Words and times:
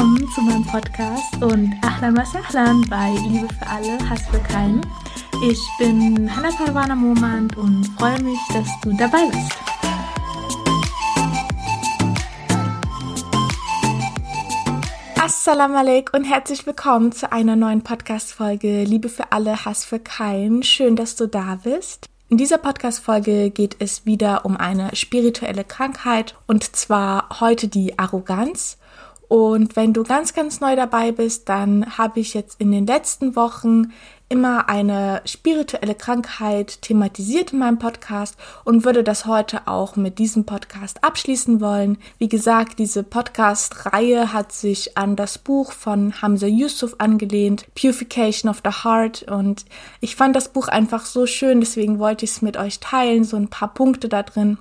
Willkommen 0.00 0.30
zu 0.30 0.40
meinem 0.40 0.64
Podcast 0.64 1.42
und 1.42 1.74
Ahlan 1.82 2.16
was 2.16 2.34
Ahlan 2.34 2.80
bei 2.88 3.10
Liebe 3.28 3.46
für 3.52 3.66
alle, 3.66 3.98
Hass 4.08 4.22
für 4.28 4.38
keinen. 4.38 4.80
Ich 5.46 5.60
bin 5.78 6.34
Hannah 6.34 6.56
Parwana 6.56 6.94
Momand 6.94 7.54
und 7.58 7.84
freue 7.98 8.18
mich, 8.22 8.38
dass 8.50 8.66
du 8.80 8.96
dabei 8.96 9.26
bist. 9.30 9.52
Assalamu 15.22 15.76
alaikum 15.76 16.20
und 16.20 16.24
herzlich 16.24 16.64
willkommen 16.64 17.12
zu 17.12 17.30
einer 17.30 17.56
neuen 17.56 17.82
Podcast-Folge 17.82 18.84
Liebe 18.84 19.10
für 19.10 19.32
alle, 19.32 19.66
Hass 19.66 19.84
für 19.84 19.98
keinen. 19.98 20.62
Schön, 20.62 20.96
dass 20.96 21.14
du 21.14 21.26
da 21.26 21.58
bist. 21.62 22.08
In 22.30 22.38
dieser 22.38 22.56
Podcast-Folge 22.56 23.50
geht 23.50 23.76
es 23.80 24.06
wieder 24.06 24.46
um 24.46 24.56
eine 24.56 24.96
spirituelle 24.96 25.64
Krankheit 25.64 26.36
und 26.46 26.74
zwar 26.74 27.40
heute 27.40 27.68
die 27.68 27.98
Arroganz. 27.98 28.78
Und 29.30 29.76
wenn 29.76 29.92
du 29.92 30.02
ganz, 30.02 30.34
ganz 30.34 30.58
neu 30.58 30.74
dabei 30.74 31.12
bist, 31.12 31.48
dann 31.48 31.96
habe 31.96 32.18
ich 32.18 32.34
jetzt 32.34 32.60
in 32.60 32.72
den 32.72 32.84
letzten 32.84 33.36
Wochen 33.36 33.92
immer 34.28 34.68
eine 34.68 35.22
spirituelle 35.24 35.94
Krankheit 35.94 36.82
thematisiert 36.82 37.52
in 37.52 37.60
meinem 37.60 37.78
Podcast 37.78 38.36
und 38.64 38.84
würde 38.84 39.04
das 39.04 39.26
heute 39.26 39.68
auch 39.68 39.94
mit 39.94 40.18
diesem 40.18 40.46
Podcast 40.46 41.04
abschließen 41.04 41.60
wollen. 41.60 41.98
Wie 42.18 42.28
gesagt, 42.28 42.80
diese 42.80 43.04
Podcast-Reihe 43.04 44.32
hat 44.32 44.50
sich 44.50 44.98
an 44.98 45.14
das 45.14 45.38
Buch 45.38 45.70
von 45.70 46.20
Hamza 46.20 46.48
Yusuf 46.48 46.96
angelehnt, 46.98 47.66
Purification 47.80 48.50
of 48.50 48.62
the 48.64 48.82
Heart. 48.82 49.30
Und 49.30 49.64
ich 50.00 50.16
fand 50.16 50.34
das 50.34 50.48
Buch 50.48 50.66
einfach 50.66 51.06
so 51.06 51.26
schön, 51.26 51.60
deswegen 51.60 52.00
wollte 52.00 52.24
ich 52.24 52.32
es 52.32 52.42
mit 52.42 52.56
euch 52.56 52.80
teilen, 52.80 53.22
so 53.22 53.36
ein 53.36 53.46
paar 53.46 53.72
Punkte 53.74 54.08
da 54.08 54.24
drin. 54.24 54.58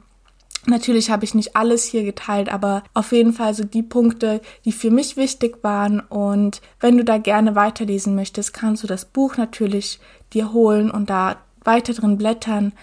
Natürlich 0.65 1.09
habe 1.09 1.23
ich 1.23 1.33
nicht 1.33 1.55
alles 1.55 1.85
hier 1.85 2.03
geteilt, 2.03 2.49
aber 2.49 2.83
auf 2.93 3.11
jeden 3.11 3.33
Fall 3.33 3.53
so 3.53 3.63
die 3.63 3.83
Punkte, 3.83 4.41
die 4.65 4.71
für 4.71 4.91
mich 4.91 5.15
wichtig 5.15 5.63
waren. 5.63 5.99
Und 6.01 6.61
wenn 6.79 6.97
du 6.97 7.03
da 7.03 7.17
gerne 7.17 7.55
weiterlesen 7.55 8.15
möchtest, 8.15 8.53
kannst 8.53 8.83
du 8.83 8.87
das 8.87 9.05
Buch 9.05 9.37
natürlich 9.37 9.99
dir 10.33 10.51
holen 10.51 10.91
und 10.91 11.09
da 11.09 11.37
weiter 11.63 11.93
drin 11.93 12.17
blättern. 12.17 12.73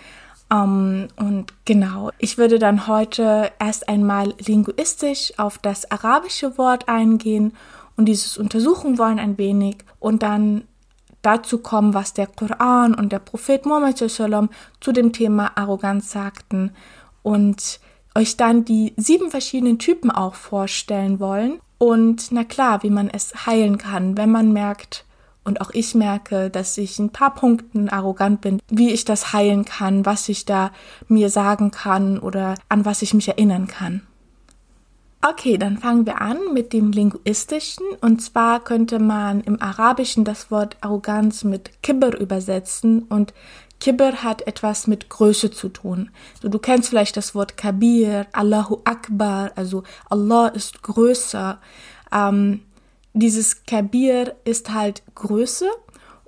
Um, 0.48 1.08
und 1.16 1.52
genau, 1.64 2.12
ich 2.18 2.38
würde 2.38 2.60
dann 2.60 2.86
heute 2.86 3.50
erst 3.58 3.88
einmal 3.88 4.32
linguistisch 4.38 5.32
auf 5.38 5.58
das 5.58 5.90
arabische 5.90 6.56
Wort 6.56 6.88
eingehen 6.88 7.52
und 7.96 8.04
dieses 8.04 8.38
untersuchen 8.38 8.96
wollen 8.96 9.18
ein 9.18 9.38
wenig 9.38 9.78
und 9.98 10.22
dann 10.22 10.62
dazu 11.20 11.58
kommen, 11.58 11.94
was 11.94 12.14
der 12.14 12.28
Koran 12.28 12.94
und 12.94 13.10
der 13.10 13.18
Prophet 13.18 13.66
Muhammad 13.66 13.98
zu 13.98 14.92
dem 14.92 15.12
Thema 15.12 15.50
Arroganz 15.56 16.12
sagten 16.12 16.70
und 17.26 17.80
euch 18.14 18.36
dann 18.36 18.64
die 18.64 18.94
sieben 18.96 19.32
verschiedenen 19.32 19.80
Typen 19.80 20.12
auch 20.12 20.36
vorstellen 20.36 21.18
wollen. 21.18 21.58
Und 21.76 22.30
na 22.30 22.44
klar, 22.44 22.84
wie 22.84 22.90
man 22.90 23.10
es 23.10 23.46
heilen 23.46 23.78
kann, 23.78 24.16
wenn 24.16 24.30
man 24.30 24.52
merkt, 24.52 25.04
und 25.42 25.60
auch 25.60 25.70
ich 25.72 25.96
merke, 25.96 26.50
dass 26.50 26.78
ich 26.78 27.00
ein 27.00 27.10
paar 27.10 27.34
Punkten 27.34 27.88
arrogant 27.88 28.40
bin, 28.40 28.60
wie 28.68 28.92
ich 28.92 29.04
das 29.04 29.32
heilen 29.32 29.64
kann, 29.64 30.06
was 30.06 30.28
ich 30.28 30.44
da 30.44 30.70
mir 31.08 31.28
sagen 31.28 31.72
kann 31.72 32.20
oder 32.20 32.54
an 32.68 32.84
was 32.84 33.02
ich 33.02 33.12
mich 33.12 33.28
erinnern 33.28 33.66
kann. 33.66 34.02
Okay, 35.28 35.58
dann 35.58 35.78
fangen 35.78 36.06
wir 36.06 36.20
an 36.20 36.38
mit 36.52 36.72
dem 36.72 36.92
Linguistischen. 36.92 37.86
Und 38.00 38.22
zwar 38.22 38.60
könnte 38.60 39.00
man 39.00 39.40
im 39.40 39.60
Arabischen 39.60 40.24
das 40.24 40.50
Wort 40.52 40.76
Arroganz 40.80 41.42
mit 41.42 41.82
Kibber 41.82 42.18
übersetzen. 42.20 43.02
Und 43.02 43.34
Kibber 43.80 44.22
hat 44.22 44.46
etwas 44.46 44.86
mit 44.86 45.08
Größe 45.08 45.50
zu 45.50 45.68
tun. 45.68 46.10
So, 46.40 46.48
du 46.48 46.58
kennst 46.58 46.88
vielleicht 46.88 47.16
das 47.16 47.34
Wort 47.34 47.56
Kabir, 47.56 48.26
Allahu 48.32 48.80
Akbar, 48.84 49.52
also 49.54 49.82
Allah 50.08 50.48
ist 50.48 50.82
größer. 50.82 51.60
Ähm, 52.12 52.62
dieses 53.12 53.64
Kabir 53.64 54.34
ist 54.44 54.72
halt 54.72 55.02
Größe 55.14 55.68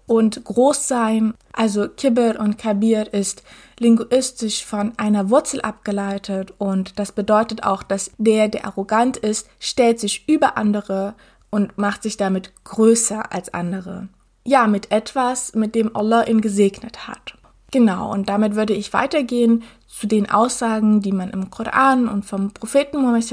und 0.06 0.42
Großsein. 0.44 1.34
Also 1.52 1.88
Kibber 1.88 2.40
und 2.40 2.58
Kabir 2.58 3.12
ist 3.12 3.42
linguistisch 3.78 4.64
von 4.64 4.92
einer 4.96 5.30
Wurzel 5.30 5.60
abgeleitet 5.60 6.52
und 6.58 6.98
das 6.98 7.12
bedeutet 7.12 7.62
auch, 7.62 7.82
dass 7.82 8.10
der, 8.18 8.48
der 8.48 8.66
arrogant 8.66 9.16
ist, 9.16 9.48
stellt 9.60 10.00
sich 10.00 10.28
über 10.28 10.56
andere 10.56 11.14
und 11.50 11.78
macht 11.78 12.02
sich 12.02 12.16
damit 12.16 12.52
größer 12.64 13.32
als 13.32 13.54
andere. 13.54 14.08
Ja, 14.44 14.66
mit 14.66 14.90
etwas, 14.90 15.54
mit 15.54 15.74
dem 15.74 15.94
Allah 15.94 16.26
ihn 16.26 16.40
gesegnet 16.40 17.06
hat. 17.06 17.37
Genau, 17.70 18.10
und 18.10 18.28
damit 18.28 18.54
würde 18.54 18.72
ich 18.72 18.92
weitergehen 18.94 19.62
zu 19.86 20.06
den 20.06 20.30
Aussagen, 20.30 21.02
die 21.02 21.12
man 21.12 21.30
im 21.30 21.50
Koran 21.50 22.08
und 22.08 22.24
vom 22.24 22.50
Propheten 22.52 23.02
Muhammad 23.02 23.24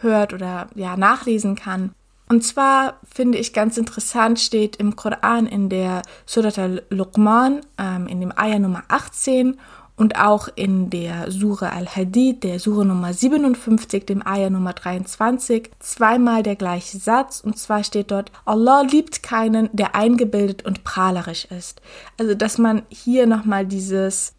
hört 0.00 0.32
oder 0.32 0.68
ja 0.74 0.96
nachlesen 0.96 1.54
kann. 1.54 1.92
Und 2.28 2.42
zwar 2.42 2.94
finde 3.12 3.38
ich 3.38 3.52
ganz 3.52 3.76
interessant, 3.76 4.38
steht 4.38 4.76
im 4.76 4.94
Koran 4.94 5.46
in 5.46 5.68
der 5.68 6.02
Surat 6.26 6.58
al-Luqman, 6.58 7.60
ähm, 7.76 8.06
in 8.06 8.20
dem 8.20 8.32
Ayah 8.36 8.60
Nummer 8.60 8.84
18 8.88 9.58
und 10.00 10.16
auch 10.16 10.48
in 10.56 10.88
der 10.88 11.30
Sura 11.30 11.68
Al-Hadid, 11.68 12.42
der 12.42 12.58
Sura 12.58 12.84
Nummer 12.84 13.12
57, 13.12 14.06
dem 14.06 14.26
Ayah 14.26 14.48
Nummer 14.48 14.72
23, 14.72 15.70
zweimal 15.78 16.42
der 16.42 16.56
gleiche 16.56 16.96
Satz. 16.96 17.42
Und 17.44 17.58
zwar 17.58 17.84
steht 17.84 18.10
dort, 18.10 18.32
Allah 18.46 18.80
liebt 18.80 19.22
keinen, 19.22 19.68
der 19.74 19.94
eingebildet 19.94 20.64
und 20.64 20.84
prahlerisch 20.84 21.44
ist. 21.44 21.82
Also, 22.18 22.34
dass 22.34 22.56
man 22.56 22.80
hier 22.88 23.26
nochmal 23.26 23.66
dieses, 23.66 24.32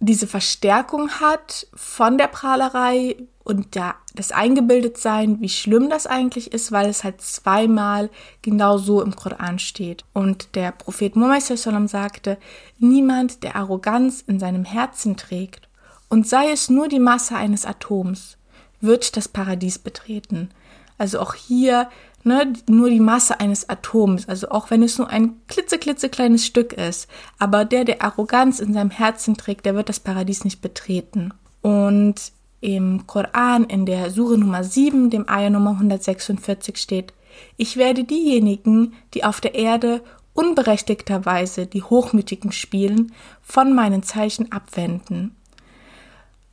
diese 0.00 0.26
Verstärkung 0.26 1.10
hat 1.20 1.66
von 1.74 2.18
der 2.18 2.28
Prahlerei 2.28 3.16
und 3.42 3.74
der, 3.74 3.96
das 4.14 4.30
Eingebildetsein, 4.30 5.40
wie 5.40 5.48
schlimm 5.48 5.88
das 5.90 6.06
eigentlich 6.06 6.52
ist, 6.52 6.70
weil 6.70 6.88
es 6.88 7.02
halt 7.02 7.20
zweimal 7.20 8.10
genau 8.42 8.78
so 8.78 9.02
im 9.02 9.16
Koran 9.16 9.58
steht. 9.58 10.04
Und 10.12 10.54
der 10.54 10.72
Prophet 10.72 11.16
Muhammad 11.16 11.88
sagte, 11.88 12.38
niemand, 12.78 13.42
der 13.42 13.56
Arroganz 13.56 14.22
in 14.26 14.38
seinem 14.38 14.64
Herzen 14.64 15.16
trägt, 15.16 15.68
und 16.10 16.26
sei 16.26 16.50
es 16.50 16.70
nur 16.70 16.88
die 16.88 17.00
Masse 17.00 17.36
eines 17.36 17.66
Atoms, 17.66 18.38
wird 18.80 19.16
das 19.16 19.28
Paradies 19.28 19.78
betreten. 19.78 20.50
Also 20.96 21.20
auch 21.20 21.34
hier 21.34 21.90
ne, 22.24 22.52
nur 22.68 22.90
die 22.90 23.00
Masse 23.00 23.40
eines 23.40 23.68
Atoms, 23.68 24.28
also 24.28 24.50
auch 24.50 24.70
wenn 24.70 24.82
es 24.82 24.98
nur 24.98 25.08
ein 25.08 25.36
klitzeklitzekleines 25.48 26.46
Stück 26.46 26.72
ist, 26.72 27.08
aber 27.38 27.64
der, 27.64 27.84
der 27.84 28.02
Arroganz 28.02 28.60
in 28.60 28.72
seinem 28.72 28.90
Herzen 28.90 29.36
trägt, 29.36 29.66
der 29.66 29.74
wird 29.74 29.88
das 29.88 30.00
Paradies 30.00 30.44
nicht 30.44 30.60
betreten. 30.60 31.32
Und 31.62 32.16
im 32.60 33.06
Koran 33.06 33.64
in 33.64 33.86
der 33.86 34.10
Sure 34.10 34.38
Nummer 34.38 34.64
7, 34.64 35.10
dem 35.10 35.28
Ayah 35.28 35.50
Nummer 35.50 35.70
146 35.70 36.76
steht, 36.76 37.12
ich 37.56 37.76
werde 37.76 38.04
diejenigen, 38.04 38.94
die 39.14 39.24
auf 39.24 39.40
der 39.40 39.54
Erde 39.54 40.02
unberechtigterweise 40.32 41.66
die 41.66 41.82
Hochmütigen 41.82 42.52
spielen, 42.52 43.12
von 43.42 43.74
meinen 43.74 44.02
Zeichen 44.02 44.52
abwenden. 44.52 45.34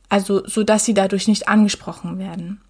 Also, 0.08 0.46
so 0.46 0.62
dass 0.62 0.84
sie 0.84 0.94
dadurch 0.94 1.28
nicht 1.28 1.48
angesprochen 1.48 2.18
werden. 2.18 2.60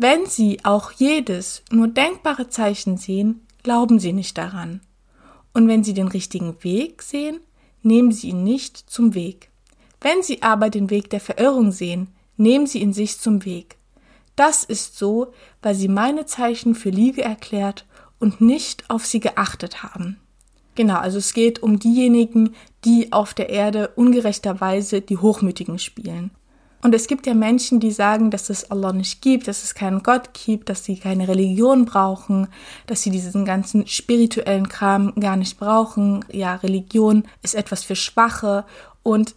Wenn 0.00 0.26
sie 0.26 0.64
auch 0.64 0.92
jedes 0.92 1.62
nur 1.72 1.88
denkbare 1.88 2.48
Zeichen 2.48 2.96
sehen, 2.98 3.44
glauben 3.64 3.98
sie 3.98 4.12
nicht 4.12 4.38
daran. 4.38 4.80
Und 5.52 5.66
wenn 5.66 5.82
sie 5.82 5.92
den 5.92 6.06
richtigen 6.06 6.62
Weg 6.62 7.02
sehen, 7.02 7.40
nehmen 7.82 8.12
sie 8.12 8.28
ihn 8.28 8.44
nicht 8.44 8.76
zum 8.76 9.14
Weg. 9.14 9.50
Wenn 10.00 10.22
sie 10.22 10.42
aber 10.42 10.70
den 10.70 10.90
Weg 10.90 11.10
der 11.10 11.18
Verirrung 11.18 11.72
sehen, 11.72 12.08
nehmen 12.36 12.68
sie 12.68 12.80
in 12.80 12.92
sich 12.92 13.18
zum 13.18 13.44
Weg. 13.44 13.76
Das 14.36 14.62
ist 14.62 14.96
so, 14.96 15.32
weil 15.62 15.74
sie 15.74 15.88
meine 15.88 16.26
Zeichen 16.26 16.76
für 16.76 16.90
Liege 16.90 17.22
erklärt 17.22 17.84
und 18.20 18.40
nicht 18.40 18.88
auf 18.88 19.04
sie 19.04 19.18
geachtet 19.18 19.82
haben. 19.82 20.20
Genau, 20.76 20.98
also 20.98 21.18
es 21.18 21.34
geht 21.34 21.60
um 21.60 21.80
diejenigen, 21.80 22.54
die 22.84 23.12
auf 23.12 23.34
der 23.34 23.50
Erde 23.50 23.88
ungerechterweise 23.96 25.00
die 25.00 25.16
Hochmütigen 25.16 25.80
spielen. 25.80 26.30
Und 26.80 26.94
es 26.94 27.08
gibt 27.08 27.26
ja 27.26 27.34
Menschen, 27.34 27.80
die 27.80 27.90
sagen, 27.90 28.30
dass 28.30 28.50
es 28.50 28.70
Allah 28.70 28.92
nicht 28.92 29.20
gibt, 29.20 29.48
dass 29.48 29.64
es 29.64 29.74
keinen 29.74 30.02
Gott 30.02 30.32
gibt, 30.32 30.68
dass 30.68 30.84
sie 30.84 30.96
keine 30.96 31.26
Religion 31.26 31.84
brauchen, 31.84 32.48
dass 32.86 33.02
sie 33.02 33.10
diesen 33.10 33.44
ganzen 33.44 33.86
spirituellen 33.86 34.68
Kram 34.68 35.12
gar 35.18 35.36
nicht 35.36 35.58
brauchen. 35.58 36.24
Ja, 36.30 36.54
Religion 36.56 37.24
ist 37.42 37.56
etwas 37.56 37.82
für 37.82 37.96
Schwache. 37.96 38.64
Und 39.02 39.34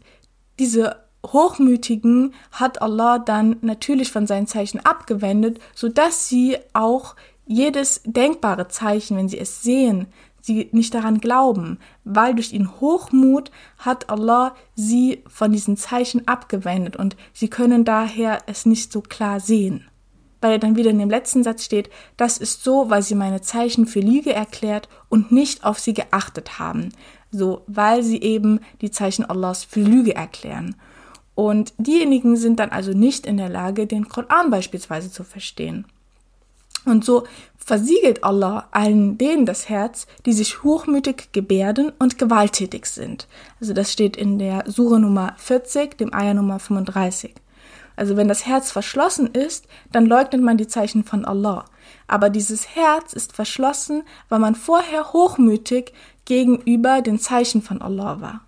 diese 0.59 0.97
Hochmütigen 1.25 2.33
hat 2.51 2.81
Allah 2.81 3.17
dann 3.19 3.57
natürlich 3.61 4.11
von 4.11 4.27
seinen 4.27 4.47
Zeichen 4.47 4.79
abgewendet, 4.79 5.59
so 5.73 5.89
dass 5.89 6.29
sie 6.29 6.57
auch 6.73 7.15
jedes 7.47 8.01
denkbare 8.05 8.67
Zeichen, 8.67 9.17
wenn 9.17 9.29
sie 9.29 9.39
es 9.39 9.61
sehen, 9.63 10.07
sie 10.41 10.69
nicht 10.71 10.93
daran 10.93 11.19
glauben, 11.19 11.79
weil 12.03 12.35
durch 12.35 12.53
ihren 12.53 12.79
Hochmut 12.81 13.51
hat 13.77 14.09
Allah 14.09 14.55
sie 14.75 15.23
von 15.27 15.51
diesen 15.51 15.77
Zeichen 15.77 16.27
abgewendet 16.27 16.95
und 16.95 17.15
sie 17.33 17.49
können 17.49 17.85
daher 17.85 18.39
es 18.47 18.65
nicht 18.65 18.91
so 18.91 19.01
klar 19.01 19.39
sehen. 19.39 19.87
Weil 20.41 20.53
er 20.53 20.59
dann 20.59 20.75
wieder 20.75 20.89
in 20.89 20.99
dem 20.99 21.09
letzten 21.09 21.43
Satz 21.43 21.63
steht, 21.63 21.89
das 22.17 22.37
ist 22.37 22.63
so, 22.63 22.89
weil 22.89 23.03
sie 23.03 23.13
meine 23.15 23.41
Zeichen 23.41 23.85
für 23.85 23.99
Lüge 23.99 24.33
erklärt 24.33 24.89
und 25.07 25.31
nicht 25.31 25.63
auf 25.63 25.79
sie 25.79 25.93
geachtet 25.93 26.57
haben. 26.57 26.89
So, 27.29 27.61
weil 27.67 28.01
sie 28.03 28.21
eben 28.21 28.59
die 28.81 28.91
Zeichen 28.91 29.23
Allahs 29.23 29.63
für 29.63 29.81
Lüge 29.81 30.15
erklären. 30.15 30.75
Und 31.35 31.73
diejenigen 31.77 32.35
sind 32.35 32.59
dann 32.59 32.71
also 32.71 32.91
nicht 32.91 33.25
in 33.25 33.37
der 33.37 33.49
Lage, 33.49 33.87
den 33.87 34.09
Koran 34.09 34.49
beispielsweise 34.49 35.11
zu 35.11 35.23
verstehen. 35.23 35.85
Und 36.85 37.05
so 37.05 37.25
versiegelt 37.57 38.23
Allah 38.23 38.67
allen 38.71 39.17
denen 39.17 39.45
das 39.45 39.69
Herz, 39.69 40.07
die 40.25 40.33
sich 40.33 40.63
hochmütig 40.63 41.29
gebärden 41.31 41.91
und 41.99 42.17
gewalttätig 42.17 42.85
sind. 42.85 43.27
Also 43.59 43.73
das 43.73 43.91
steht 43.91 44.17
in 44.17 44.39
der 44.39 44.63
Sure 44.67 44.99
Nummer 44.99 45.33
40, 45.37 45.97
dem 45.97 46.13
Eier 46.13 46.33
Nummer 46.33 46.59
35. 46.59 47.35
Also 47.95 48.17
wenn 48.17 48.27
das 48.27 48.47
Herz 48.47 48.71
verschlossen 48.71 49.27
ist, 49.27 49.67
dann 49.91 50.05
leugnet 50.05 50.41
man 50.41 50.57
die 50.57 50.67
Zeichen 50.67 51.03
von 51.03 51.23
Allah. 51.23 51.65
Aber 52.07 52.29
dieses 52.29 52.75
Herz 52.75 53.13
ist 53.13 53.33
verschlossen, 53.33 54.03
weil 54.27 54.39
man 54.39 54.55
vorher 54.55 55.13
hochmütig 55.13 55.93
gegenüber 56.25 57.01
den 57.01 57.19
Zeichen 57.19 57.61
von 57.61 57.81
Allah 57.81 58.21
war. 58.21 58.41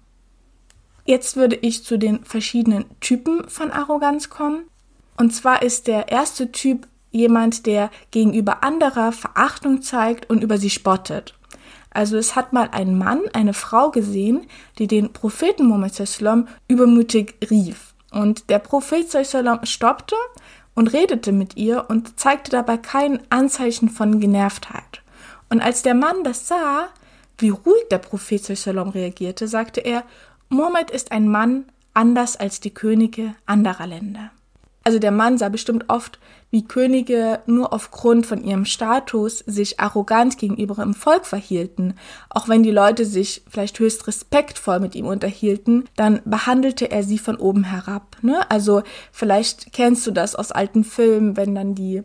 Jetzt 1.06 1.36
würde 1.36 1.58
ich 1.58 1.84
zu 1.84 1.98
den 1.98 2.24
verschiedenen 2.24 2.86
Typen 3.00 3.48
von 3.50 3.72
Arroganz 3.72 4.30
kommen. 4.30 4.66
Und 5.18 5.36
zwar 5.36 5.62
ist 5.62 5.88
der 5.88 6.10
erste 6.10 6.52
Typ 6.52 6.88
jemand, 7.14 7.66
der 7.66 7.90
gegenüber 8.12 8.64
anderer 8.64 9.14
Verachtung 9.14 9.82
zeigt 9.82 10.30
und 10.30 10.44
über 10.44 10.58
sie 10.58 10.70
spottet. 10.70 11.36
Also 11.92 12.18
es 12.18 12.36
hat 12.36 12.54
mal 12.54 12.70
ein 12.72 12.98
Mann 12.98 13.22
eine 13.34 13.54
Frau 13.54 13.92
gesehen, 13.92 14.48
die 14.80 14.88
den 14.88 15.14
Propheten 15.14 15.68
Muhammad 15.68 15.94
übermütig 16.68 17.36
rief. 17.50 17.94
Und 18.12 18.50
der 18.50 18.60
Prophet 18.60 19.08
stoppte 19.64 20.16
und 20.76 20.92
redete 20.92 21.32
mit 21.32 21.56
ihr 21.56 21.86
und 21.90 22.20
zeigte 22.20 22.52
dabei 22.52 22.78
kein 22.78 23.20
Anzeichen 23.30 23.90
von 23.90 24.20
Genervtheit. 24.20 25.04
Und 25.50 25.62
als 25.62 25.84
der 25.84 25.94
Mann 25.94 26.24
das 26.24 26.48
sah, 26.48 26.90
wie 27.38 27.50
ruhig 27.50 27.84
der 27.92 28.00
Prophet 28.00 28.50
reagierte, 28.68 29.48
sagte 29.48 29.82
er, 29.82 30.04
Mohammed 30.50 30.90
ist 30.92 31.12
ein 31.12 31.28
Mann 31.28 31.66
anders 31.94 32.38
als 32.38 32.60
die 32.60 32.74
Könige 32.74 33.36
anderer 33.46 33.88
Länder. 33.88 34.32
Also 34.84 35.00
der 35.00 35.12
Mann 35.12 35.38
sah 35.38 35.50
bestimmt 35.50 35.86
oft, 35.88 36.20
wie 36.52 36.68
Könige 36.68 37.40
nur 37.48 37.74
aufgrund 37.74 38.26
von 38.26 38.44
ihrem 38.44 38.66
Status 38.66 39.40
sich 39.40 39.80
arrogant 39.80 40.38
gegenüber 40.38 40.76
dem 40.76 40.94
Volk 40.94 41.26
verhielten. 41.26 41.96
Auch 42.30 42.48
wenn 42.48 42.64
die 42.64 42.72
Leute 42.72 43.06
sich 43.06 43.44
vielleicht 43.50 43.80
höchst 43.80 44.06
respektvoll 44.08 44.80
mit 44.80 44.94
ihm 44.94 45.06
unterhielten, 45.06 45.86
dann 45.96 46.22
behandelte 46.26 46.92
er 46.92 47.04
sie 47.04 47.18
von 47.18 47.38
oben 47.38 47.64
herab. 47.64 48.18
Ne? 48.22 48.40
Also 48.52 48.84
vielleicht 49.12 49.74
kennst 49.74 50.06
du 50.06 50.12
das 50.12 50.36
aus 50.36 50.52
alten 50.52 50.84
Filmen, 50.84 51.38
wenn 51.38 51.56
dann 51.56 51.76
die 51.76 52.04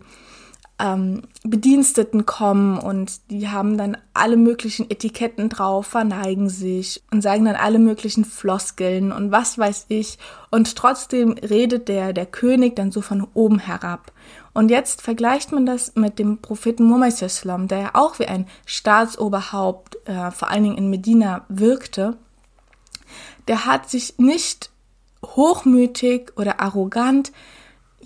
ähm, 0.79 1.23
Bediensteten 1.43 2.25
kommen 2.25 2.79
und 2.79 3.31
die 3.31 3.49
haben 3.49 3.77
dann 3.77 3.97
alle 4.15 4.37
möglichen 4.37 4.91
Etiketten 4.91 5.49
drauf, 5.49 5.89
verneigen 5.89 6.49
sich 6.49 7.03
und 7.11 7.23
sagen 7.23 7.47
dann 7.47 7.57
alle 7.57 7.79
möglichen 7.79 8.25
Floskeln 8.25 9.11
und 9.11 9.33
was 9.33 9.59
weiß 9.59 9.87
ich. 9.89 10.19
Und 10.51 10.77
trotzdem 10.77 11.33
redet 11.33 11.89
der, 11.89 12.13
der 12.13 12.27
König 12.27 12.77
dann 12.77 12.93
so 12.93 13.01
von 13.01 13.27
oben 13.35 13.59
herab. 13.59 14.13
Und 14.55 14.71
jetzt 14.71 15.03
vergleicht 15.03 15.53
man 15.53 15.67
das 15.67 15.95
mit 15.97 16.19
dem 16.19 16.39
Propheten 16.39 16.85
Muhammad, 16.85 17.21
der 17.71 17.79
ja 17.79 17.91
auch 17.95 18.19
wie 18.19 18.27
ein 18.27 18.47
Staatsoberhaupt, 18.65 19.99
äh, 20.07 20.31
vor 20.31 20.49
allen 20.49 20.65
Dingen 20.65 20.79
in 20.79 20.91
Medina, 20.91 21.45
wirkte. 21.49 22.17
Der 23.47 23.67
hat 23.67 23.91
sich 23.91 24.19
nicht 24.19 24.71
hochmütig 25.25 26.33
oder 26.37 26.61
arrogant 26.61 27.33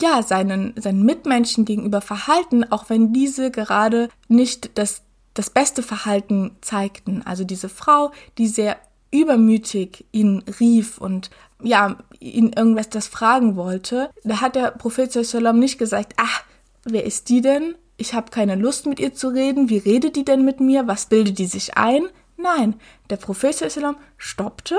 ja, 0.01 0.23
seinen, 0.23 0.75
seinen 0.81 1.05
Mitmenschen 1.05 1.65
gegenüber 1.65 2.01
verhalten, 2.01 2.65
auch 2.71 2.89
wenn 2.89 3.13
diese 3.13 3.51
gerade 3.51 4.09
nicht 4.29 4.79
das, 4.79 5.03
das 5.35 5.51
beste 5.51 5.83
Verhalten 5.83 6.57
zeigten. 6.61 7.23
Also 7.25 7.45
diese 7.45 7.69
Frau, 7.69 8.13
die 8.39 8.49
sehr 8.49 8.77
übermütig 9.11 10.07
ihn 10.11 10.43
rief 10.59 10.99
und 10.99 11.31
ja, 11.63 11.97
ihn 12.19 12.53
irgendwas 12.53 12.89
das 12.89 13.07
fragen 13.07 13.57
wollte, 13.57 14.11
da 14.25 14.41
hat 14.41 14.57
der 14.57 14.71
Prophet 14.73 15.13
Sallam 15.13 15.59
nicht 15.59 15.79
gesagt, 15.79 16.15
ach, 16.17 16.43
wer 16.85 17.05
ist 17.05 17.29
die 17.29 17.41
denn? 17.41 17.77
Ich 17.99 18.15
habe 18.15 18.31
keine 18.31 18.57
Lust 18.57 18.87
mit 18.87 18.99
ihr 18.99 19.15
zu 19.15 19.29
reden. 19.29 19.69
Wie 19.69 19.79
redet 19.79 20.17
die 20.17 20.25
denn 20.25 20.45
mit 20.45 20.61
mir? 20.61 20.89
Was 20.89 21.07
bildet 21.07 21.39
die 21.39 21.47
sich 21.47 21.77
ein? 21.77 22.09
Nein, 22.37 22.75
der 23.11 23.17
Prophet 23.17 23.55
Sallam 23.55 23.97
stoppte 24.17 24.77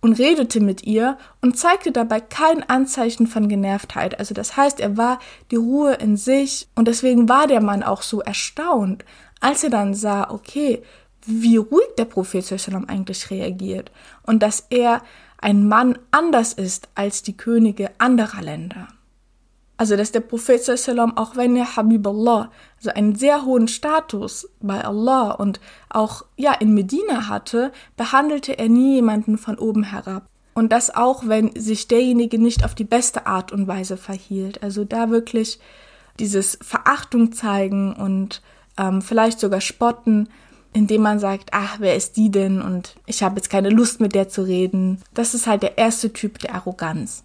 und 0.00 0.18
redete 0.18 0.60
mit 0.60 0.84
ihr 0.84 1.18
und 1.40 1.58
zeigte 1.58 1.92
dabei 1.92 2.20
kein 2.20 2.62
Anzeichen 2.68 3.26
von 3.26 3.48
Genervtheit. 3.48 4.18
Also 4.18 4.34
das 4.34 4.56
heißt, 4.56 4.80
er 4.80 4.96
war 4.96 5.18
die 5.50 5.56
Ruhe 5.56 5.94
in 5.94 6.16
sich 6.16 6.68
und 6.74 6.88
deswegen 6.88 7.28
war 7.28 7.46
der 7.46 7.60
Mann 7.60 7.82
auch 7.82 8.02
so 8.02 8.20
erstaunt, 8.20 9.04
als 9.40 9.64
er 9.64 9.70
dann 9.70 9.94
sah, 9.94 10.30
okay, 10.30 10.82
wie 11.26 11.56
ruhig 11.56 11.88
der 11.98 12.04
Prophet 12.04 12.44
sallam 12.44 12.86
eigentlich 12.86 13.30
reagiert 13.30 13.90
und 14.22 14.42
dass 14.42 14.66
er 14.70 15.02
ein 15.40 15.68
Mann 15.68 15.98
anders 16.10 16.52
ist 16.52 16.88
als 16.94 17.22
die 17.22 17.36
Könige 17.36 17.90
anderer 17.98 18.42
Länder. 18.42 18.88
Also, 19.78 19.96
dass 19.96 20.10
der 20.10 20.20
Prophet 20.20 20.62
sallam, 20.62 21.16
auch 21.16 21.36
wenn 21.36 21.54
er 21.54 21.76
Habiballah, 21.76 22.50
also 22.78 22.90
einen 22.90 23.14
sehr 23.14 23.44
hohen 23.44 23.68
Status 23.68 24.48
bei 24.60 24.84
Allah 24.84 25.30
und 25.30 25.60
auch, 25.88 26.24
ja, 26.36 26.52
in 26.52 26.74
Medina 26.74 27.28
hatte, 27.28 27.72
behandelte 27.96 28.58
er 28.58 28.68
nie 28.68 28.96
jemanden 28.96 29.38
von 29.38 29.56
oben 29.56 29.84
herab. 29.84 30.26
Und 30.52 30.72
das 30.72 30.92
auch, 30.92 31.28
wenn 31.28 31.54
sich 31.54 31.86
derjenige 31.86 32.40
nicht 32.40 32.64
auf 32.64 32.74
die 32.74 32.82
beste 32.82 33.26
Art 33.28 33.52
und 33.52 33.68
Weise 33.68 33.96
verhielt. 33.96 34.64
Also 34.64 34.84
da 34.84 35.10
wirklich 35.10 35.60
dieses 36.18 36.58
Verachtung 36.60 37.30
zeigen 37.30 37.92
und 37.92 38.42
ähm, 38.76 39.00
vielleicht 39.00 39.38
sogar 39.38 39.60
spotten, 39.60 40.28
indem 40.72 41.02
man 41.02 41.20
sagt, 41.20 41.50
ach, 41.52 41.76
wer 41.78 41.94
ist 41.94 42.16
die 42.16 42.32
denn? 42.32 42.60
Und 42.60 42.96
ich 43.06 43.22
habe 43.22 43.36
jetzt 43.36 43.50
keine 43.50 43.70
Lust 43.70 44.00
mit 44.00 44.16
der 44.16 44.28
zu 44.28 44.42
reden. 44.42 45.00
Das 45.14 45.34
ist 45.34 45.46
halt 45.46 45.62
der 45.62 45.78
erste 45.78 46.12
Typ 46.12 46.40
der 46.40 46.56
Arroganz. 46.56 47.22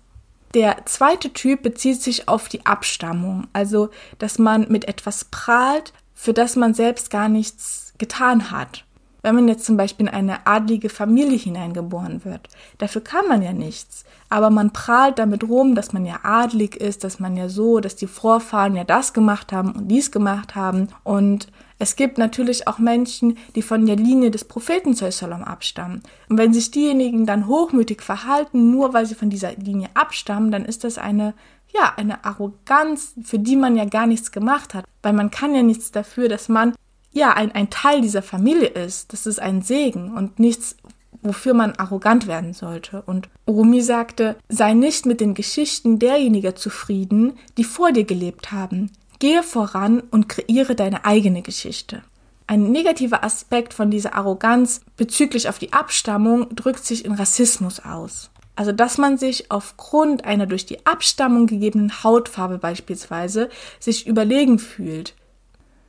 Der 0.53 0.85
zweite 0.85 1.33
Typ 1.33 1.63
bezieht 1.63 2.01
sich 2.01 2.27
auf 2.27 2.47
die 2.47 2.65
Abstammung, 2.65 3.47
also 3.53 3.89
dass 4.19 4.37
man 4.37 4.67
mit 4.69 4.87
etwas 4.87 5.25
prahlt, 5.25 5.93
für 6.13 6.33
das 6.33 6.55
man 6.55 6.73
selbst 6.73 7.09
gar 7.09 7.27
nichts 7.27 7.93
getan 7.97 8.51
hat. 8.51 8.85
Wenn 9.23 9.35
man 9.35 9.47
jetzt 9.47 9.65
zum 9.65 9.77
Beispiel 9.77 10.07
in 10.07 10.13
eine 10.13 10.45
adlige 10.45 10.89
Familie 10.89 11.37
hineingeboren 11.37 12.25
wird, 12.25 12.49
dafür 12.77 13.01
kann 13.01 13.27
man 13.27 13.41
ja 13.41 13.53
nichts. 13.53 14.03
Aber 14.29 14.49
man 14.49 14.71
prahlt 14.73 15.17
damit 15.17 15.47
rum, 15.47 15.75
dass 15.75 15.93
man 15.93 16.05
ja 16.05 16.19
adlig 16.23 16.75
ist, 16.75 17.03
dass 17.03 17.19
man 17.19 17.37
ja 17.37 17.47
so, 17.47 17.79
dass 17.79 17.95
die 17.95 18.07
Vorfahren 18.07 18.75
ja 18.75 18.83
das 18.83 19.13
gemacht 19.13 19.53
haben 19.53 19.71
und 19.71 19.87
dies 19.87 20.11
gemacht 20.11 20.55
haben. 20.55 20.89
Und 21.03 21.47
es 21.79 21.95
gibt 21.95 22.17
natürlich 22.17 22.67
auch 22.67 22.79
Menschen, 22.79 23.37
die 23.55 23.61
von 23.61 23.85
der 23.85 23.95
Linie 23.95 24.31
des 24.31 24.45
Propheten 24.45 24.93
Sallam 24.93 25.43
abstammen. 25.43 26.03
Und 26.29 26.37
wenn 26.37 26.53
sich 26.53 26.71
diejenigen 26.71 27.25
dann 27.25 27.47
hochmütig 27.47 28.01
verhalten, 28.01 28.71
nur 28.71 28.93
weil 28.93 29.05
sie 29.05 29.15
von 29.15 29.29
dieser 29.29 29.53
Linie 29.53 29.89
abstammen, 29.93 30.51
dann 30.51 30.65
ist 30.65 30.83
das 30.83 30.97
eine, 30.97 31.33
ja, 31.73 31.93
eine 31.97 32.23
Arroganz, 32.23 33.13
für 33.23 33.39
die 33.39 33.55
man 33.55 33.75
ja 33.75 33.85
gar 33.85 34.07
nichts 34.07 34.31
gemacht 34.31 34.73
hat. 34.73 34.85
Weil 35.01 35.13
man 35.13 35.31
kann 35.31 35.55
ja 35.55 35.63
nichts 35.63 35.91
dafür, 35.91 36.29
dass 36.29 36.47
man, 36.49 36.73
ja, 37.11 37.33
ein, 37.33 37.51
ein 37.51 37.69
Teil 37.69 38.01
dieser 38.01 38.21
Familie 38.21 38.69
ist. 38.69 39.13
Das 39.13 39.25
ist 39.25 39.39
ein 39.39 39.61
Segen 39.61 40.13
und 40.13 40.39
nichts, 40.39 40.77
wofür 41.21 41.53
man 41.53 41.73
arrogant 41.73 42.27
werden 42.27 42.53
sollte. 42.53 43.01
Und 43.01 43.29
Rumi 43.47 43.81
sagte, 43.81 44.35
sei 44.47 44.73
nicht 44.73 45.05
mit 45.05 45.21
den 45.21 45.33
Geschichten 45.33 45.99
derjenigen 45.99 46.55
zufrieden, 46.55 47.33
die 47.57 47.63
vor 47.63 47.91
dir 47.91 48.03
gelebt 48.03 48.51
haben, 48.51 48.91
Gehe 49.23 49.41
voran 49.41 50.03
und 50.11 50.27
kreiere 50.27 50.75
deine 50.75 51.05
eigene 51.05 51.43
Geschichte. 51.43 52.03
Ein 52.45 52.73
negativer 52.73 53.23
Aspekt 53.23 53.73
von 53.73 53.89
dieser 53.89 54.15
Arroganz 54.15 54.81
bezüglich 54.97 55.47
auf 55.47 55.59
die 55.59 55.71
Abstammung 55.71 56.53
drückt 56.53 56.83
sich 56.83 57.05
in 57.05 57.13
Rassismus 57.13 57.79
aus. 57.79 58.31
Also, 58.57 58.73
dass 58.73 58.97
man 58.97 59.17
sich 59.17 59.49
aufgrund 59.49 60.25
einer 60.25 60.45
durch 60.45 60.65
die 60.65 60.85
Abstammung 60.85 61.47
gegebenen 61.47 62.03
Hautfarbe 62.03 62.57
beispielsweise 62.57 63.47
sich 63.79 64.07
überlegen 64.07 64.59
fühlt. 64.59 65.13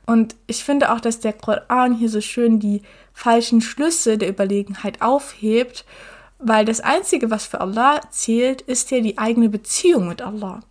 Und 0.05 0.37
ich 0.47 0.63
finde 0.63 0.93
auch, 0.93 1.01
dass 1.01 1.19
der 1.19 1.33
Koran 1.33 1.93
hier 1.93 2.09
so 2.09 2.21
schön 2.21 2.61
die 2.61 2.83
falschen 3.11 3.59
Schlüsse 3.59 4.17
der 4.17 4.29
Überlegenheit 4.29 5.01
aufhebt, 5.01 5.83
weil 6.39 6.63
das 6.63 6.79
Einzige, 6.79 7.29
was 7.31 7.45
für 7.45 7.59
Allah 7.59 7.99
zählt, 8.11 8.61
ist 8.61 8.91
ja 8.91 9.01
die 9.01 9.17
eigene 9.17 9.49
Beziehung 9.49 10.07
mit 10.07 10.21
Allah. 10.21 10.61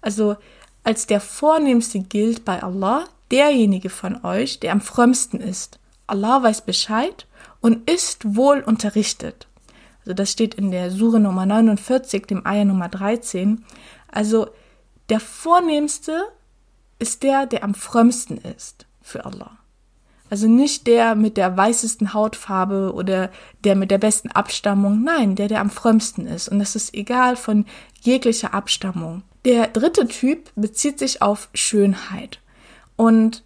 Also 0.00 0.34
als 0.84 1.06
der 1.06 1.20
Vornehmste 1.20 2.00
gilt 2.00 2.44
bei 2.44 2.62
Allah 2.62 3.04
derjenige 3.30 3.88
von 3.90 4.24
euch, 4.24 4.60
der 4.60 4.72
am 4.72 4.80
frömmsten 4.80 5.40
ist. 5.40 5.78
Allah 6.06 6.42
weiß 6.42 6.62
Bescheid 6.62 7.26
und 7.60 7.88
ist 7.90 8.36
wohl 8.36 8.60
unterrichtet. 8.60 9.46
Also 10.00 10.14
das 10.14 10.30
steht 10.30 10.54
in 10.54 10.70
der 10.70 10.90
Sure 10.90 11.20
Nummer 11.20 11.46
49, 11.46 12.26
dem 12.26 12.46
Eier 12.46 12.64
Nummer 12.64 12.88
13. 12.88 13.64
Also 14.10 14.48
der 15.08 15.20
Vornehmste 15.20 16.24
ist 16.98 17.22
der, 17.22 17.46
der 17.46 17.64
am 17.64 17.74
frömmsten 17.74 18.38
ist 18.38 18.86
für 19.00 19.24
Allah. 19.24 19.58
Also 20.28 20.48
nicht 20.48 20.86
der 20.86 21.14
mit 21.14 21.36
der 21.36 21.56
weißesten 21.56 22.14
Hautfarbe 22.14 22.92
oder 22.94 23.30
der 23.64 23.76
mit 23.76 23.90
der 23.90 23.98
besten 23.98 24.30
Abstammung, 24.30 25.04
nein, 25.04 25.36
der, 25.36 25.46
der 25.48 25.60
am 25.60 25.70
frömmsten 25.70 26.26
ist. 26.26 26.48
Und 26.48 26.58
das 26.58 26.74
ist 26.74 26.94
egal 26.94 27.36
von 27.36 27.66
jeglicher 28.00 28.54
Abstammung. 28.54 29.22
Der 29.44 29.68
dritte 29.68 30.06
Typ 30.06 30.50
bezieht 30.54 30.98
sich 30.98 31.22
auf 31.22 31.48
Schönheit. 31.54 32.40
Und 32.96 33.42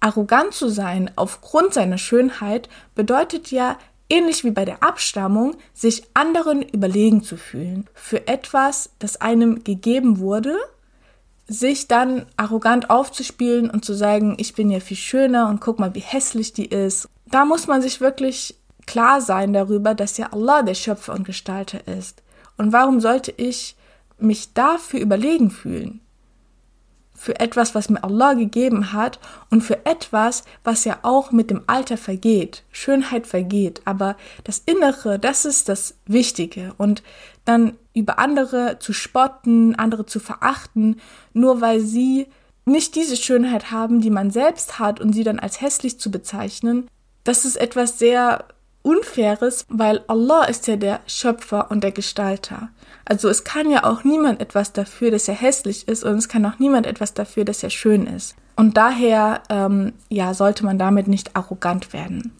arrogant 0.00 0.54
zu 0.54 0.68
sein 0.68 1.10
aufgrund 1.16 1.74
seiner 1.74 1.98
Schönheit 1.98 2.68
bedeutet 2.94 3.50
ja, 3.50 3.78
ähnlich 4.08 4.44
wie 4.44 4.50
bei 4.50 4.64
der 4.64 4.82
Abstammung, 4.82 5.56
sich 5.74 6.04
anderen 6.14 6.62
überlegen 6.62 7.22
zu 7.22 7.36
fühlen 7.36 7.88
für 7.92 8.28
etwas, 8.28 8.90
das 8.98 9.20
einem 9.20 9.64
gegeben 9.64 10.18
wurde, 10.20 10.56
sich 11.48 11.88
dann 11.88 12.26
arrogant 12.36 12.90
aufzuspielen 12.90 13.70
und 13.70 13.84
zu 13.84 13.94
sagen, 13.94 14.36
ich 14.38 14.54
bin 14.54 14.70
ja 14.70 14.80
viel 14.80 14.96
schöner 14.96 15.48
und 15.48 15.60
guck 15.60 15.78
mal, 15.78 15.94
wie 15.94 16.00
hässlich 16.00 16.52
die 16.52 16.66
ist. 16.66 17.08
Da 17.26 17.44
muss 17.44 17.66
man 17.66 17.82
sich 17.82 18.00
wirklich 18.00 18.56
klar 18.86 19.20
sein 19.20 19.52
darüber, 19.52 19.94
dass 19.94 20.16
ja 20.16 20.32
Allah 20.32 20.62
der 20.62 20.74
Schöpfer 20.74 21.12
und 21.12 21.24
Gestalter 21.24 21.86
ist. 21.86 22.22
Und 22.56 22.72
warum 22.72 23.00
sollte 23.00 23.32
ich 23.36 23.76
mich 24.18 24.52
dafür 24.54 25.00
überlegen 25.00 25.50
fühlen? 25.50 26.00
Für 27.14 27.40
etwas, 27.40 27.74
was 27.74 27.88
mir 27.88 28.04
Allah 28.04 28.34
gegeben 28.34 28.92
hat 28.92 29.18
und 29.50 29.62
für 29.62 29.86
etwas, 29.86 30.44
was 30.64 30.84
ja 30.84 30.98
auch 31.02 31.32
mit 31.32 31.50
dem 31.50 31.62
Alter 31.66 31.96
vergeht. 31.96 32.62
Schönheit 32.70 33.26
vergeht, 33.26 33.80
aber 33.86 34.16
das 34.44 34.62
Innere, 34.66 35.18
das 35.18 35.46
ist 35.46 35.70
das 35.70 35.94
Wichtige. 36.04 36.74
Und 36.76 37.02
dann 37.46 37.78
über 37.94 38.18
andere 38.18 38.78
zu 38.78 38.92
spotten, 38.92 39.74
andere 39.76 40.04
zu 40.04 40.20
verachten, 40.20 41.00
nur 41.32 41.62
weil 41.62 41.80
sie 41.80 42.26
nicht 42.66 42.96
diese 42.96 43.16
Schönheit 43.16 43.70
haben, 43.70 44.00
die 44.00 44.10
man 44.10 44.30
selbst 44.30 44.78
hat 44.78 45.00
und 45.00 45.14
sie 45.14 45.24
dann 45.24 45.38
als 45.38 45.60
hässlich 45.60 45.98
zu 45.98 46.10
bezeichnen, 46.10 46.88
das 47.24 47.44
ist 47.44 47.56
etwas 47.56 47.98
sehr 47.98 48.44
Unfaires, 48.86 49.66
weil 49.68 50.04
Allah 50.06 50.44
ist 50.44 50.68
ja 50.68 50.76
der 50.76 51.00
Schöpfer 51.08 51.70
und 51.72 51.82
der 51.82 51.90
Gestalter. 51.90 52.68
Also 53.04 53.28
es 53.28 53.42
kann 53.42 53.68
ja 53.68 53.82
auch 53.84 54.04
niemand 54.04 54.40
etwas 54.40 54.72
dafür, 54.72 55.10
dass 55.10 55.26
er 55.26 55.34
hässlich 55.34 55.88
ist 55.88 56.04
und 56.04 56.14
es 56.14 56.28
kann 56.28 56.46
auch 56.46 56.60
niemand 56.60 56.86
etwas 56.86 57.12
dafür, 57.12 57.44
dass 57.44 57.64
er 57.64 57.70
schön 57.70 58.06
ist. 58.06 58.36
Und 58.54 58.76
daher, 58.76 59.42
ähm, 59.50 59.92
ja, 60.08 60.34
sollte 60.34 60.64
man 60.64 60.78
damit 60.78 61.08
nicht 61.08 61.34
arrogant 61.34 61.92
werden. 61.92 62.32